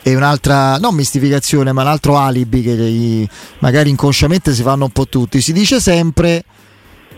e 0.06 0.14
un'altra, 0.14 0.76
non 0.76 0.94
mistificazione, 0.94 1.72
ma 1.72 1.82
un 1.82 1.88
altro 1.88 2.16
alibi 2.16 2.62
che 2.62 3.28
magari 3.58 3.90
inconsciamente 3.90 4.54
si 4.54 4.62
fanno 4.62 4.84
un 4.84 4.92
po' 4.92 5.08
tutti. 5.08 5.40
Si 5.40 5.52
dice 5.52 5.80
sempre, 5.80 6.44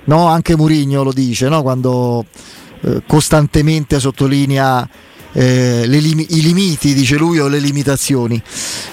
no? 0.04 0.26
anche 0.28 0.56
Murigno 0.56 1.02
lo 1.02 1.12
dice, 1.12 1.50
no? 1.50 1.60
quando 1.60 2.24
eh, 2.80 3.02
costantemente 3.06 4.00
sottolinea 4.00 4.88
eh, 5.32 5.84
lim- 5.86 6.24
i 6.28 6.42
limiti, 6.42 6.94
dice 6.94 7.16
lui, 7.16 7.38
o 7.38 7.48
le 7.48 7.58
limitazioni 7.58 8.40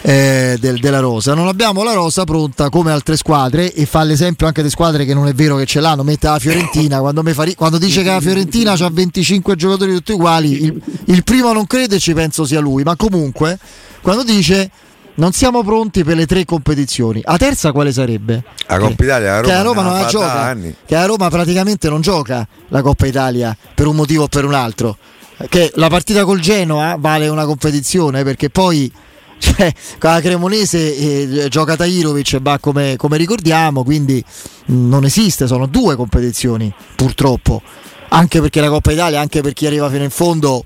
eh, 0.02 0.58
del- 0.60 0.80
della 0.80 1.00
rosa. 1.00 1.34
Non 1.34 1.48
abbiamo 1.48 1.84
la 1.84 1.93
rosa 1.93 2.24
pronta 2.24 2.69
come 2.69 2.91
altre 2.91 3.17
squadre 3.17 3.74
e 3.74 3.86
fa 3.86 4.04
l'esempio 4.04 4.48
anche 4.48 4.62
di 4.63 4.69
squadre 4.69 5.06
che 5.06 5.13
non 5.13 5.28
è 5.28 5.34
vero 5.34 5.56
che 5.58 5.65
ce 5.65 5.80
l'hanno, 5.80 6.04
mette 6.04 6.28
la 6.28 6.39
Fiorentina, 6.39 7.00
quando, 7.00 7.21
ri- 7.24 7.56
quando 7.56 7.78
dice 7.78 8.04
che 8.04 8.10
la 8.10 8.21
Fiorentina 8.21 8.74
ha 8.74 8.89
25 8.91 9.56
giocatori 9.56 9.93
tutti 9.93 10.12
uguali, 10.12 10.63
il, 10.63 10.82
il 11.06 11.24
primo 11.24 11.54
non 11.54 11.65
crede 11.67 12.00
ci 12.00 12.13
penso 12.13 12.45
sia 12.45 12.60
lui, 12.60 12.84
ma 12.84 12.95
comunque 12.95 13.58
quando 14.02 14.24
dice 14.24 14.69
non 15.17 15.32
siamo 15.32 15.63
pronti 15.63 16.04
per 16.04 16.17
le 16.17 16.26
tre 16.26 16.43
competizioni. 16.43 17.21
A 17.24 17.38
terza 17.38 17.71
quale 17.71 17.93
sarebbe? 17.93 18.43
La 18.67 18.78
Coppa 18.78 19.04
Italia, 19.06 19.32
la 19.32 19.39
Roma, 19.39 19.48
che 19.48 19.54
la 19.54 19.62
Roma 19.62 19.82
non 19.82 19.93
la 20.02 20.06
gioca, 20.08 20.41
anni. 20.41 20.76
che 20.86 20.93
la 20.95 21.06
Roma 21.06 21.30
praticamente 21.30 21.88
non 21.88 22.02
gioca 22.02 22.45
la 22.67 22.82
Coppa 22.82 23.06
Italia 23.06 23.56
per 23.74 23.88
un 23.88 23.95
motivo 23.95 24.24
o 24.24 24.28
per 24.28 24.43
un 24.43 24.54
altro 24.54 24.98
che 25.50 25.71
la 25.76 25.88
partita 25.89 26.24
col 26.24 26.39
Genoa 26.39 26.95
vale 26.98 27.28
una 27.28 27.45
competizione 27.45 28.24
perché 28.24 28.50
poi 28.50 28.91
cioè, 29.38 29.71
la 30.00 30.21
Cremonese 30.21 30.95
eh, 31.43 31.48
gioca 31.50 31.76
Tajirovic 31.76 32.34
e 32.34 32.39
va 32.41 32.58
come, 32.60 32.95
come, 32.95 33.17
ricordiamo 33.17 33.84
quindi 33.84 34.24
non 34.67 35.04
esiste, 35.04 35.48
sono 35.48 35.65
due 35.65 35.95
competizioni 35.95 36.74
purtroppo. 36.95 37.62
Anche 38.10 38.39
perché 38.39 38.62
la 38.62 38.69
Coppa 38.69 38.91
Italia, 38.91 39.19
anche 39.19 39.41
per 39.41 39.54
chi 39.54 39.65
arriva 39.65 39.89
fino 39.89 40.04
in 40.04 40.10
fondo 40.10 40.63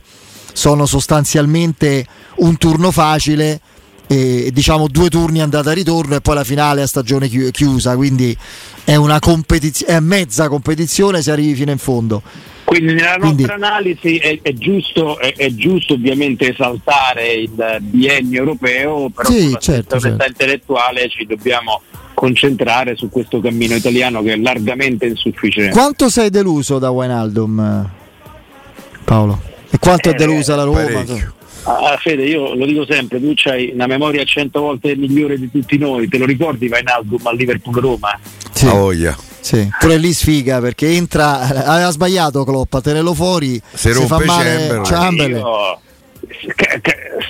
sono 0.53 0.85
sostanzialmente 0.85 2.05
un 2.37 2.57
turno 2.57 2.91
facile 2.91 3.59
e 4.07 4.49
diciamo 4.51 4.87
due 4.87 5.07
turni 5.09 5.39
andata 5.39 5.71
e 5.71 5.75
ritorno 5.75 6.15
e 6.15 6.21
poi 6.21 6.33
la 6.33 6.43
finale 6.43 6.81
a 6.81 6.87
stagione 6.87 7.27
chiusa 7.27 7.95
quindi 7.95 8.35
è 8.83 8.95
una 8.95 9.19
competizione, 9.19 9.93
è 9.93 9.99
mezza 9.99 10.47
competizione 10.47 11.21
se 11.21 11.31
arrivi 11.31 11.55
fino 11.55 11.71
in 11.71 11.77
fondo. 11.77 12.21
Quindi 12.69 12.93
nella 12.93 13.17
Quindi, 13.17 13.45
nostra 13.45 13.55
analisi 13.55 14.17
è, 14.17 14.39
è, 14.43 14.53
giusto, 14.53 15.17
è, 15.17 15.33
è, 15.35 15.51
giusto, 15.55 15.95
ovviamente 15.95 16.51
esaltare 16.51 17.33
il 17.33 17.77
biennio 17.79 18.39
europeo, 18.41 19.09
però 19.09 19.27
sì, 19.27 19.41
con 19.41 19.51
la 19.53 19.57
certo, 19.57 19.99
certo. 19.99 20.25
intellettuale 20.27 21.09
ci 21.09 21.25
dobbiamo 21.25 21.81
concentrare 22.13 22.95
su 22.95 23.09
questo 23.09 23.39
cammino 23.39 23.73
italiano 23.73 24.21
che 24.21 24.33
è 24.33 24.37
largamente 24.37 25.07
insufficiente. 25.07 25.71
Quanto 25.71 26.09
sei 26.09 26.29
deluso 26.29 26.77
da 26.77 26.91
Wijnaldum, 26.91 27.89
Paolo? 29.03 29.41
E 29.71 29.79
quanto 29.79 30.09
eh, 30.09 30.13
è 30.13 30.15
delusa 30.15 30.55
la 30.55 30.63
Roma? 30.63 30.83
Parecchio. 30.83 31.33
Ah, 31.63 31.97
Fede, 31.97 32.23
io 32.23 32.55
lo 32.55 32.65
dico 32.65 32.85
sempre, 32.87 33.19
tu 33.19 33.33
hai 33.45 33.71
una 33.73 33.85
memoria 33.87 34.23
cento 34.23 34.61
volte 34.61 34.95
migliore 34.95 35.37
di 35.37 35.49
tutti 35.51 35.77
noi, 35.77 36.07
te 36.07 36.17
lo 36.17 36.25
ricordi 36.25 36.67
Vainaldum 36.67 37.25
al 37.25 37.35
Liverpool 37.35 37.75
Roma? 37.75 38.19
Sì. 38.59 38.67
A 38.67 38.73
voglia. 38.73 39.17
Sì, 39.39 39.69
pure 39.79 39.95
lì 39.95 40.11
sfiga 40.11 40.59
perché 40.59 40.89
entra, 40.89 41.39
aveva 41.65 41.91
sbagliato 41.91 42.43
Klopp 42.43 42.73
a 42.73 42.81
tenerlo 42.81 43.13
fuori, 43.13 43.61
si, 43.73 43.93
si 43.93 44.05
fa 44.05 44.19
male 44.25 44.81
Chamberlain. 44.83 45.41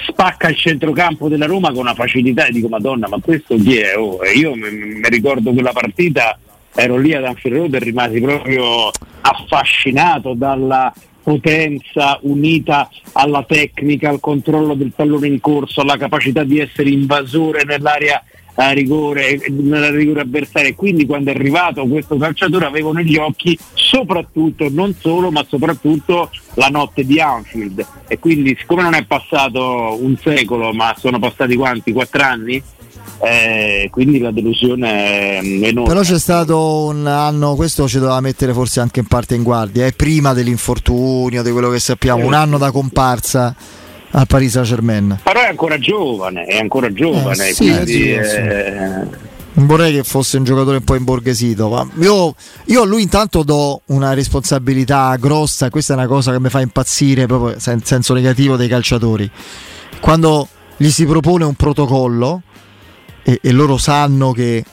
spacca 0.07 0.47
il 0.49 0.57
centrocampo 0.57 1.27
della 1.27 1.45
Roma 1.45 1.69
con 1.69 1.81
una 1.81 1.93
facilità 1.93 2.47
e 2.47 2.51
dico 2.51 2.67
Madonna 2.67 3.07
ma 3.07 3.19
questo 3.21 3.55
chi 3.57 3.77
è? 3.77 3.95
Oh, 3.95 4.17
io 4.25 4.55
mi 4.55 5.07
ricordo 5.07 5.53
quella 5.53 5.71
partita 5.71 6.35
ero 6.73 6.97
lì 6.97 7.13
ad 7.13 7.23
Anfield 7.23 7.57
Road 7.57 7.73
e 7.75 7.79
rimasi 7.79 8.19
proprio 8.19 8.89
affascinato 9.21 10.33
dalla 10.33 10.91
potenza 11.21 12.17
unita 12.23 12.89
alla 13.11 13.43
tecnica, 13.47 14.09
al 14.09 14.19
controllo 14.19 14.73
del 14.73 14.93
pallone 14.95 15.27
in 15.27 15.39
corso, 15.39 15.81
alla 15.81 15.97
capacità 15.97 16.43
di 16.43 16.59
essere 16.59 16.89
invasore 16.89 17.63
nell'area 17.65 18.23
a 18.59 18.71
rigore, 18.71 19.39
nella 19.49 19.89
rigore 19.89 20.21
avversaria. 20.21 20.73
Quindi 20.75 21.05
quando 21.05 21.31
è 21.31 21.33
arrivato 21.33 21.87
questo 21.87 22.17
calciatore 22.17 22.65
avevo 22.65 22.91
negli 22.91 23.15
occhi 23.15 23.57
soprattutto, 23.73 24.67
non 24.69 24.93
solo, 24.99 25.31
ma 25.31 25.45
soprattutto 25.47 26.29
la 26.55 26.67
notte 26.67 27.05
di 27.05 27.21
Anfield. 27.21 27.85
E 28.07 28.19
quindi 28.19 28.55
siccome 28.59 28.83
non 28.83 28.95
è 28.95 29.05
passato 29.05 29.97
un 30.01 30.17
secolo, 30.17 30.73
ma 30.73 30.93
sono 30.97 31.19
passati 31.19 31.55
quanti? 31.55 31.93
Quattro 31.93 32.21
anni? 32.21 32.61
eh, 33.21 33.89
quindi 33.91 34.19
la 34.19 34.31
delusione 34.31 35.39
è 35.39 35.41
enorme. 35.43 35.89
Però 35.89 36.01
c'è 36.01 36.19
stato 36.19 36.85
un 36.85 37.05
anno, 37.05 37.55
questo 37.55 37.87
ci 37.87 37.99
doveva 37.99 38.19
mettere 38.21 38.53
forse 38.53 38.79
anche 38.79 38.99
in 38.99 39.07
parte 39.07 39.35
in 39.35 39.43
guardia, 39.43 39.85
è 39.85 39.91
prima 39.93 40.33
dell'infortunio, 40.33 41.43
di 41.43 41.51
quello 41.51 41.69
che 41.69 41.79
sappiamo, 41.79 42.25
un 42.25 42.33
anno 42.33 42.57
da 42.57 42.71
comparsa 42.71 43.55
al 44.11 44.27
Paris 44.27 44.51
Saint 44.51 44.67
Germain. 44.67 45.19
Però 45.23 45.41
è 45.41 45.47
ancora 45.47 45.77
giovane, 45.77 46.45
è 46.45 46.57
ancora 46.57 46.91
giovane, 46.91 47.49
eh, 47.49 47.53
sì, 47.53 47.67
quindi, 47.69 48.13
eh, 48.13 49.07
non 49.53 49.65
vorrei 49.65 49.93
che 49.93 50.03
fosse 50.03 50.37
un 50.37 50.43
giocatore 50.43 50.77
un 50.77 50.83
po' 50.83 50.95
imborghesito, 50.95 51.89
io, 51.99 52.35
io, 52.65 52.81
a 52.81 52.85
lui 52.85 53.01
intanto 53.01 53.43
do 53.43 53.81
una 53.87 54.13
responsabilità 54.13 55.15
grossa, 55.19 55.69
questa 55.69 55.93
è 55.93 55.97
una 55.97 56.07
cosa 56.07 56.31
che 56.31 56.39
mi 56.39 56.49
fa 56.49 56.61
impazzire 56.61 57.25
proprio 57.25 57.55
in 57.73 57.83
senso 57.83 58.13
negativo 58.13 58.55
dei 58.55 58.67
calciatori. 58.67 59.29
Quando 59.99 60.47
gli 60.77 60.89
si 60.89 61.05
propone 61.05 61.43
un 61.43 61.55
protocollo 61.55 62.41
e, 63.23 63.39
e 63.41 63.51
loro 63.51 63.77
sanno 63.77 64.31
che, 64.31 64.63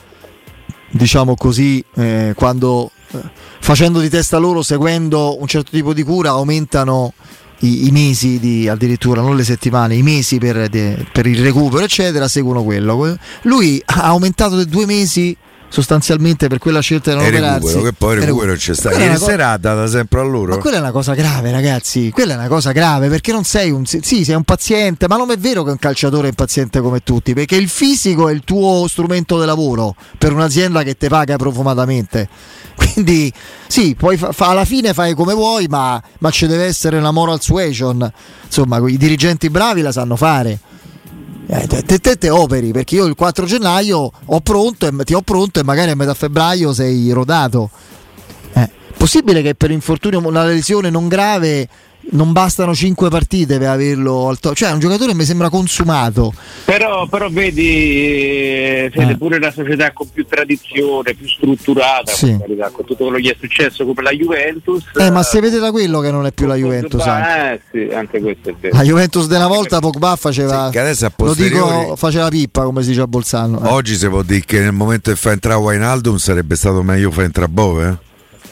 diciamo 0.91 1.35
così, 1.35 1.83
eh, 1.95 2.33
quando 2.35 2.91
eh, 3.11 3.19
facendo 3.59 3.99
di 3.99 4.09
testa 4.09 4.37
loro, 4.37 4.61
seguendo 4.61 5.39
un 5.39 5.47
certo 5.47 5.71
tipo 5.71 5.93
di 5.93 6.03
cura, 6.03 6.29
aumentano 6.29 7.13
i, 7.59 7.87
i 7.87 7.91
mesi, 7.91 8.39
di, 8.39 8.67
addirittura 8.67 9.21
non 9.21 9.35
le 9.35 9.43
settimane, 9.43 9.95
i 9.95 10.03
mesi 10.03 10.37
per, 10.37 10.67
de, 10.69 11.05
per 11.11 11.25
il 11.25 11.41
recupero, 11.41 11.83
eccetera, 11.83 12.27
seguono 12.27 12.63
quello. 12.63 13.17
Lui 13.43 13.81
ha 13.85 14.03
aumentato 14.03 14.57
di 14.57 14.69
due 14.69 14.85
mesi 14.85 15.35
sostanzialmente 15.69 16.47
per 16.47 16.59
quella 16.59 16.79
scelta 16.79 17.11
di 17.11 17.17
non 17.17 17.25
operarsi 17.25 17.81
che 17.81 17.93
poi 17.93 18.19
recupero 18.19 18.53
c'è 18.53 18.73
stato 18.73 18.97
ieri 18.97 19.17
sera 19.17 19.51
ha 19.51 19.57
dato 19.57 19.87
sempre 19.87 20.19
a 20.19 20.23
loro. 20.23 20.55
Ma 20.55 20.57
quella 20.57 20.77
è 20.77 20.79
una 20.79 20.91
cosa 20.91 21.13
grave 21.13 21.51
ragazzi 21.51 22.09
quella 22.11 22.33
è 22.33 22.37
una 22.37 22.47
cosa 22.47 22.71
grave 22.71 23.09
perché 23.09 23.31
non 23.31 23.43
sei 23.43 23.71
un 23.71 23.85
sì 23.85 24.01
sei 24.01 24.35
un 24.35 24.43
paziente 24.43 25.07
ma 25.07 25.17
non 25.17 25.31
è 25.31 25.37
vero 25.37 25.63
che 25.63 25.71
un 25.71 25.77
calciatore 25.77 26.29
è 26.29 26.31
paziente 26.33 26.79
come 26.79 27.01
tutti 27.03 27.33
perché 27.33 27.55
il 27.55 27.69
fisico 27.69 28.29
è 28.29 28.33
il 28.33 28.41
tuo 28.43 28.87
strumento 28.87 29.39
di 29.39 29.45
lavoro 29.45 29.95
per 30.17 30.33
un'azienda 30.33 30.83
che 30.83 30.95
ti 30.95 31.07
paga 31.07 31.35
profumatamente. 31.35 32.29
Quindi 32.77 33.31
sì 33.67 33.95
poi 33.97 34.17
fa, 34.17 34.31
fa, 34.31 34.49
alla 34.49 34.65
fine 34.65 34.93
fai 34.93 35.15
come 35.15 35.33
vuoi 35.33 35.67
ma, 35.67 36.01
ma 36.19 36.29
ci 36.29 36.47
deve 36.47 36.65
essere 36.65 36.97
una 36.97 37.11
moral 37.11 37.41
suasion. 37.41 38.09
Insomma 38.45 38.77
i 38.87 38.97
dirigenti 38.97 39.49
bravi 39.49 39.81
la 39.81 39.91
sanno 39.91 40.15
fare 40.15 40.59
eh, 41.49 41.67
te, 41.67 41.99
te, 41.99 42.17
te, 42.17 42.29
operi 42.29 42.71
perché 42.71 42.95
io 42.95 43.05
il 43.05 43.15
4 43.15 43.45
gennaio 43.45 44.11
ho 44.25 44.41
pronto 44.41 44.85
e, 44.85 45.03
ti 45.05 45.13
ho 45.13 45.21
pronto 45.21 45.59
e 45.59 45.63
magari 45.63 45.91
a 45.91 45.95
metà 45.95 46.13
febbraio 46.13 46.73
sei 46.73 47.09
rodato. 47.11 47.69
Eh, 48.53 48.69
possibile 48.97 49.41
che 49.41 49.55
per 49.55 49.71
infortunio 49.71 50.25
una 50.25 50.43
lesione 50.43 50.89
non 50.89 51.07
grave 51.07 51.67
non 52.11 52.31
bastano 52.31 52.73
5 52.73 53.09
partite 53.09 53.57
per 53.57 53.69
averlo 53.69 54.27
al 54.27 54.39
top. 54.39 54.53
Cioè, 54.53 54.69
è 54.69 54.73
un 54.73 54.79
giocatore 54.79 55.11
che 55.11 55.17
mi 55.17 55.25
sembra 55.25 55.49
consumato. 55.49 56.33
Però, 56.65 57.07
però 57.07 57.29
vedi, 57.29 58.89
Fede, 58.91 59.11
eh. 59.11 59.17
pure 59.17 59.39
la 59.39 59.51
società 59.51 59.91
con 59.91 60.07
più 60.11 60.25
tradizione, 60.25 61.13
più 61.13 61.27
strutturata, 61.27 62.11
sì. 62.11 62.37
con 62.71 62.85
tutto 62.85 63.03
quello 63.03 63.17
che 63.17 63.21
gli 63.21 63.29
è 63.29 63.35
successo 63.39 63.85
come 63.85 64.01
la 64.01 64.11
Juventus. 64.11 64.83
Eh, 64.95 65.09
ma 65.09 65.23
se 65.23 65.39
vede 65.39 65.59
da 65.59 65.71
quello 65.71 65.99
che 65.99 66.11
non 66.11 66.25
è 66.25 66.31
più 66.31 66.45
la 66.45 66.55
Juventus. 66.55 67.03
Pogba, 67.03 67.53
eh, 67.53 67.61
sì, 67.71 67.89
anche 67.93 68.19
questo 68.19 68.49
è 68.49 68.55
vero. 68.59 68.77
La 68.77 68.83
Juventus 68.83 69.27
della 69.27 69.47
volta 69.47 69.79
Pogba 69.79 70.15
faceva. 70.15 70.69
Sì, 70.71 71.05
lo 71.17 71.33
dico, 71.33 71.95
faceva 71.95 72.29
pippa, 72.29 72.63
come 72.63 72.81
si 72.81 72.89
dice 72.89 73.01
a 73.01 73.07
Bolzano. 73.07 73.63
Eh. 73.63 73.69
Oggi 73.69 73.95
si 73.95 74.07
può 74.07 74.21
dire 74.21 74.43
che 74.45 74.59
nel 74.59 74.73
momento 74.73 75.11
che 75.11 75.17
fa 75.17 75.31
entrare 75.31 75.59
Wijnaldum 75.59 76.17
sarebbe 76.17 76.55
stato 76.55 76.81
meglio 76.83 77.11
far 77.11 77.25
entrare 77.25 77.49
Bove. 77.49 78.05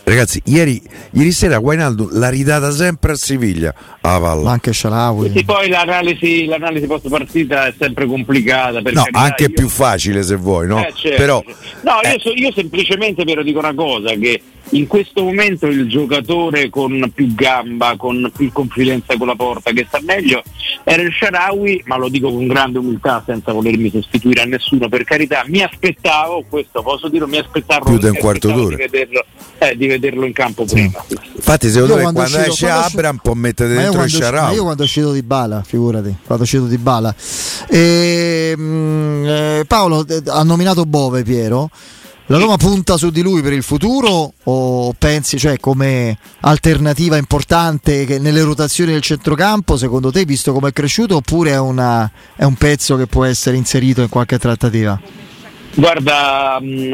Ragazzi, 0.05 0.39
ieri, 0.45 0.79
ieri 1.13 1.31
sera 1.31 1.57
Guainaldo 1.57 2.09
l'ha 2.11 2.29
ridata 2.29 2.69
sempre 2.69 3.13
a 3.13 3.15
Siviglia 3.15 3.73
a 4.01 4.19
palla. 4.19 4.51
Anche 4.51 4.71
Sharawi. 4.71 5.31
Sì, 5.35 5.43
poi 5.43 5.67
l'analisi, 5.67 6.45
l'analisi 6.45 6.85
post 6.85 7.09
partita 7.09 7.65
è 7.65 7.73
sempre 7.75 8.05
complicata. 8.05 8.81
no, 8.81 8.81
carità, 8.83 9.19
anche 9.19 9.43
io... 9.45 9.49
più 9.49 9.67
facile 9.67 10.21
se 10.21 10.35
vuoi, 10.35 10.67
no? 10.67 10.85
Eh, 10.85 10.93
certo. 10.93 11.17
Però, 11.17 11.43
no, 11.81 11.99
io, 12.03 12.15
eh. 12.15 12.19
so, 12.19 12.31
io 12.33 12.51
semplicemente 12.53 13.23
però 13.23 13.41
dico 13.41 13.57
una 13.57 13.73
cosa, 13.73 14.13
che 14.13 14.39
in 14.69 14.87
questo 14.87 15.23
momento 15.23 15.67
il 15.67 15.87
giocatore 15.87 16.69
con 16.69 17.11
più 17.13 17.33
gamba, 17.33 17.95
con 17.97 18.31
più 18.35 18.51
confidenza 18.51 19.15
con 19.17 19.27
la 19.27 19.35
porta, 19.35 19.71
che 19.71 19.85
sta 19.87 19.99
meglio, 20.01 20.41
era 20.83 21.01
il 21.01 21.13
Sharawi, 21.13 21.83
ma 21.85 21.97
lo 21.97 22.09
dico 22.09 22.31
con 22.31 22.47
grande 22.47 22.79
umiltà 22.79 23.23
senza 23.25 23.53
volermi 23.53 23.89
sostituire 23.89 24.41
a 24.41 24.45
nessuno, 24.45 24.89
per 24.89 25.03
carità, 25.03 25.43
mi 25.47 25.61
aspettavo, 25.61 26.43
questo 26.49 26.81
posso 26.81 27.07
dire, 27.07 27.27
mi 27.27 27.37
aspettavo 27.37 27.85
più 27.85 27.97
di 27.97 28.07
un 28.07 28.17
quarto 28.17 28.51
d'ora. 28.51 28.75
Di 28.75 28.81
vederlo, 28.81 29.25
eh, 29.59 29.77
di 29.77 29.87
vederlo 29.87 30.25
in 30.25 30.33
campo 30.33 30.65
prima. 30.65 31.03
Infatti 31.35 31.69
secondo 31.69 31.95
me 31.95 32.01
quando, 32.01 32.21
quando 32.21 32.37
esce 32.39 32.69
Abram 32.69 33.19
può 33.21 33.33
mettere 33.33 33.75
dentro 33.75 34.03
il 34.03 34.09
Sharawi. 34.09 34.49
Ma 34.49 34.53
io 34.53 34.63
quando 34.63 34.81
è 34.81 34.85
uscito 34.85 35.11
di 35.11 35.21
Bala, 35.21 35.63
figurati, 35.63 36.15
quando 36.25 36.43
è 36.43 36.45
uscito 36.45 36.65
di 36.65 36.77
Bala. 36.77 37.13
E, 37.69 38.53
ehm, 38.55 39.25
eh, 39.25 39.65
Paolo 39.67 40.05
eh, 40.07 40.23
ha 40.27 40.43
nominato 40.43 40.85
Bove 40.85 41.23
Piero. 41.23 41.69
La 42.27 42.39
Roma 42.39 42.57
punta 42.57 42.97
su 42.97 43.11
di 43.11 43.21
lui 43.21 43.43
per 43.43 43.53
il 43.53 43.61
futuro 43.61 44.33
o 44.45 44.93
pensi 44.97 45.37
cioè, 45.37 45.59
come 45.59 46.17
alternativa 46.39 47.17
importante 47.17 48.17
nelle 48.19 48.41
rotazioni 48.41 48.93
del 48.93 49.03
centrocampo, 49.03 49.77
secondo 49.77 50.11
te, 50.11 50.25
visto 50.25 50.51
come 50.51 50.69
è 50.69 50.73
cresciuto, 50.73 51.17
oppure 51.17 51.51
è, 51.51 51.59
una, 51.59 52.09
è 52.35 52.43
un 52.43 52.55
pezzo 52.55 52.97
che 52.97 53.05
può 53.05 53.25
essere 53.25 53.57
inserito 53.57 54.01
in 54.01 54.09
qualche 54.09 54.39
trattativa? 54.39 54.99
Guarda, 55.75 56.57
mh, 56.59 56.65
mm, 56.65 56.93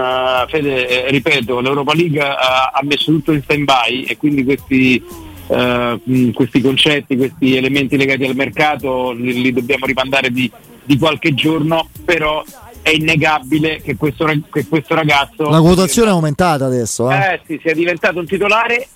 Fede, 0.49 1.05
eh, 1.05 1.11
ripeto, 1.11 1.61
l'Europa 1.61 1.93
League 1.93 2.19
ha, 2.19 2.71
ha, 2.73 2.81
messo 2.83 3.13
tutto 3.13 3.31
in 3.31 3.41
stand-by 3.41 4.03
e 4.03 4.17
quindi 4.17 4.43
questi, 4.43 5.01
uh, 5.47 6.33
questi 6.33 6.59
concetti, 6.59 7.15
questi 7.15 7.55
elementi 7.55 7.95
legati 7.95 8.25
al 8.25 8.35
mercato 8.35 9.13
li, 9.13 9.41
li 9.41 9.53
dobbiamo 9.53 9.85
rimandare 9.85 10.29
di, 10.29 10.51
di 10.83 10.97
qualche 10.97 11.33
giorno, 11.33 11.87
però 12.03 12.43
è 12.81 12.89
innegabile 12.89 13.81
che 13.81 13.95
questo, 13.95 14.25
che 14.51 14.65
questo 14.67 14.95
ragazzo... 14.95 15.49
La 15.49 15.61
quotazione 15.61 16.09
è 16.09 16.11
aumentata 16.11 16.65
adesso. 16.65 17.09
Eh? 17.11 17.15
eh 17.15 17.41
sì, 17.45 17.59
sia 17.61 17.73
diventato 17.73 18.19
un 18.19 18.25
titolare. 18.25 18.87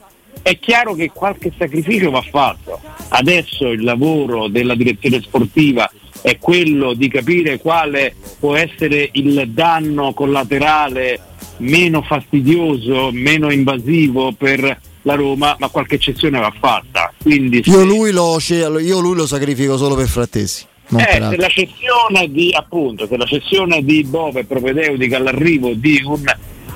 È 0.42 0.60
chiaro 0.60 0.94
che 0.94 1.12
qualche 1.14 1.52
sacrificio 1.58 2.12
va 2.12 2.22
fatto. 2.22 2.80
Adesso 3.10 3.70
il 3.70 3.84
lavoro 3.84 4.48
della 4.48 4.76
direzione 4.76 5.22
sportiva 5.22 5.90
è 6.22 6.38
quello 6.40 6.94
di 6.94 7.08
capire 7.08 7.60
quale 7.60 8.16
può 8.40 8.56
essere 8.56 9.10
il 9.14 9.50
danno 9.50 10.14
collaterale 10.14 11.20
meno 11.58 12.02
fastidioso, 12.02 13.12
meno 13.12 13.52
invasivo 13.52 14.34
per 14.34 14.80
la 15.04 15.16
Roma, 15.16 15.56
ma 15.60 15.70
qualche 15.70 15.96
eccezione 15.96 16.40
va 16.40 16.54
fatta. 16.58 17.14
Quindi 17.22 17.62
io, 17.66 17.84
lui 17.84 18.12
lo, 18.12 18.40
io 18.40 19.00
lui 19.00 19.16
lo 19.16 19.28
sacrifico 19.28 19.78
solo 19.78 19.96
per 19.96 20.08
Frattesi. 20.08 20.66
Eh, 20.88 21.28
se 21.30 21.38
la 21.38 21.48
cessione 21.48 22.30
di 22.30 22.54
appunto, 22.54 23.08
se 23.08 23.18
la 23.18 23.26
cessione 23.26 23.84
di 23.84 24.04
Bove 24.04 24.42
è 24.42 24.44
propedeutica 24.44 25.18
all'arrivo 25.18 25.74
di 25.74 26.02
un 26.06 26.24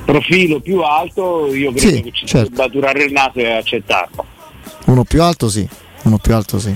profilo 0.04 0.60
più 0.60 0.82
alto, 0.82 1.54
io 1.54 1.72
credo 1.72 1.96
sì, 1.96 2.02
che 2.02 2.12
ci 2.12 2.26
certo. 2.26 2.50
debba 2.50 2.68
durare 2.68 3.04
il 3.04 3.12
naso 3.12 3.38
e 3.38 3.52
accettarlo. 3.52 4.26
Uno 4.86 5.04
più 5.04 5.22
alto 5.22 5.48
sì, 5.50 5.68
uno 6.04 6.18
più 6.18 6.34
alto 6.34 6.60
sì. 6.60 6.74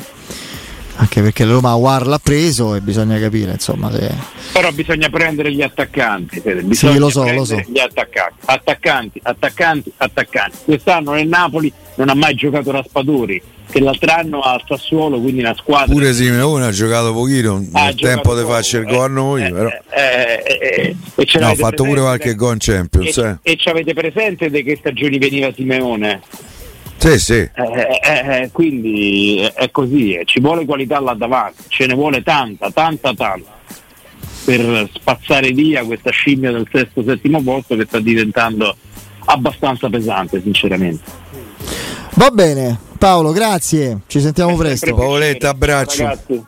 Anche 0.96 1.24
perché 1.24 1.44
Roma 1.44 1.74
War 1.74 2.06
l'ha 2.06 2.20
preso 2.20 2.76
e 2.76 2.82
bisogna 2.82 3.18
capire, 3.18 3.54
insomma. 3.54 3.92
Se... 3.92 4.14
Però 4.54 4.72
bisogna 4.72 5.10
prendere 5.10 5.52
gli 5.52 5.64
attaccanti. 5.64 6.40
Bisogna 6.40 6.94
sì, 6.94 7.00
lo 7.00 7.10
so, 7.10 7.32
lo 7.32 7.44
so. 7.44 7.56
Gli 7.56 7.80
attaccanti, 7.80 8.38
attaccanti, 8.46 9.20
attaccanti, 9.24 9.92
attaccanti. 9.98 10.58
Quest'anno 10.66 11.14
nel 11.14 11.28
Napoli 11.28 11.74
non 11.96 12.10
ha 12.10 12.14
mai 12.14 12.34
giocato 12.36 12.72
Raspadori, 12.72 13.42
che 13.70 13.80
l'altro 13.80 14.12
anno 14.12 14.42
al 14.42 14.62
Sassuolo, 14.68 15.20
quindi 15.20 15.42
una 15.42 15.56
squadra. 15.56 15.94
Pure 15.94 16.14
Simeone 16.14 16.66
ha 16.66 16.72
giocato 16.72 17.14
pochino, 17.14 17.66
ha 17.74 17.86
nel 17.86 17.96
tempo 17.96 18.36
di 18.36 18.46
farci 18.46 18.78
il 18.78 18.86
gol 18.86 19.04
a 19.04 19.08
noi. 19.08 19.44
Eh, 19.44 19.52
però. 19.52 19.70
Eh, 19.90 20.96
eh, 21.16 21.40
no, 21.40 21.48
ha 21.48 21.56
fatto 21.56 21.84
pure 21.84 22.02
qualche 22.02 22.36
gol 22.36 22.54
in 22.54 22.60
Champions. 22.60 23.18
E, 23.18 23.40
eh. 23.42 23.52
e 23.52 23.56
ci 23.58 23.70
avete 23.70 23.94
presente 23.94 24.50
di 24.50 24.64
che 24.64 24.76
stagioni 24.78 25.18
veniva 25.18 25.52
Simeone? 25.54 26.22
Sì, 26.98 27.20
sì. 27.20 27.34
Eh, 27.34 28.00
eh, 28.02 28.50
quindi 28.52 29.50
è 29.54 29.70
così, 29.72 30.20
ci 30.24 30.40
vuole 30.40 30.66
qualità 30.66 31.00
là 31.00 31.14
davanti, 31.14 31.64
ce 31.68 31.86
ne 31.86 31.96
vuole 31.96 32.24
tanta, 32.24 32.72
tanta, 32.72 33.14
tanta 33.14 33.52
per 34.46 34.90
spazzare 34.94 35.52
via 35.52 35.84
questa 35.84 36.12
scimmia 36.12 36.52
del 36.52 36.68
sesto, 36.72 37.04
settimo 37.04 37.42
posto 37.42 37.76
che 37.76 37.86
sta 37.86 38.00
diventando 38.00 38.76
abbastanza 39.26 39.90
pesante, 39.90 40.42
sinceramente. 40.42 41.23
Va 42.16 42.30
bene, 42.30 42.78
Paolo, 43.00 43.32
grazie, 43.32 44.02
ci 44.08 44.22
sentiamo 44.22 44.56
presto. 44.56 44.94
Paoletta, 44.94 45.50
abbraccio. 45.50 46.04
Ragazzi. 46.04 46.42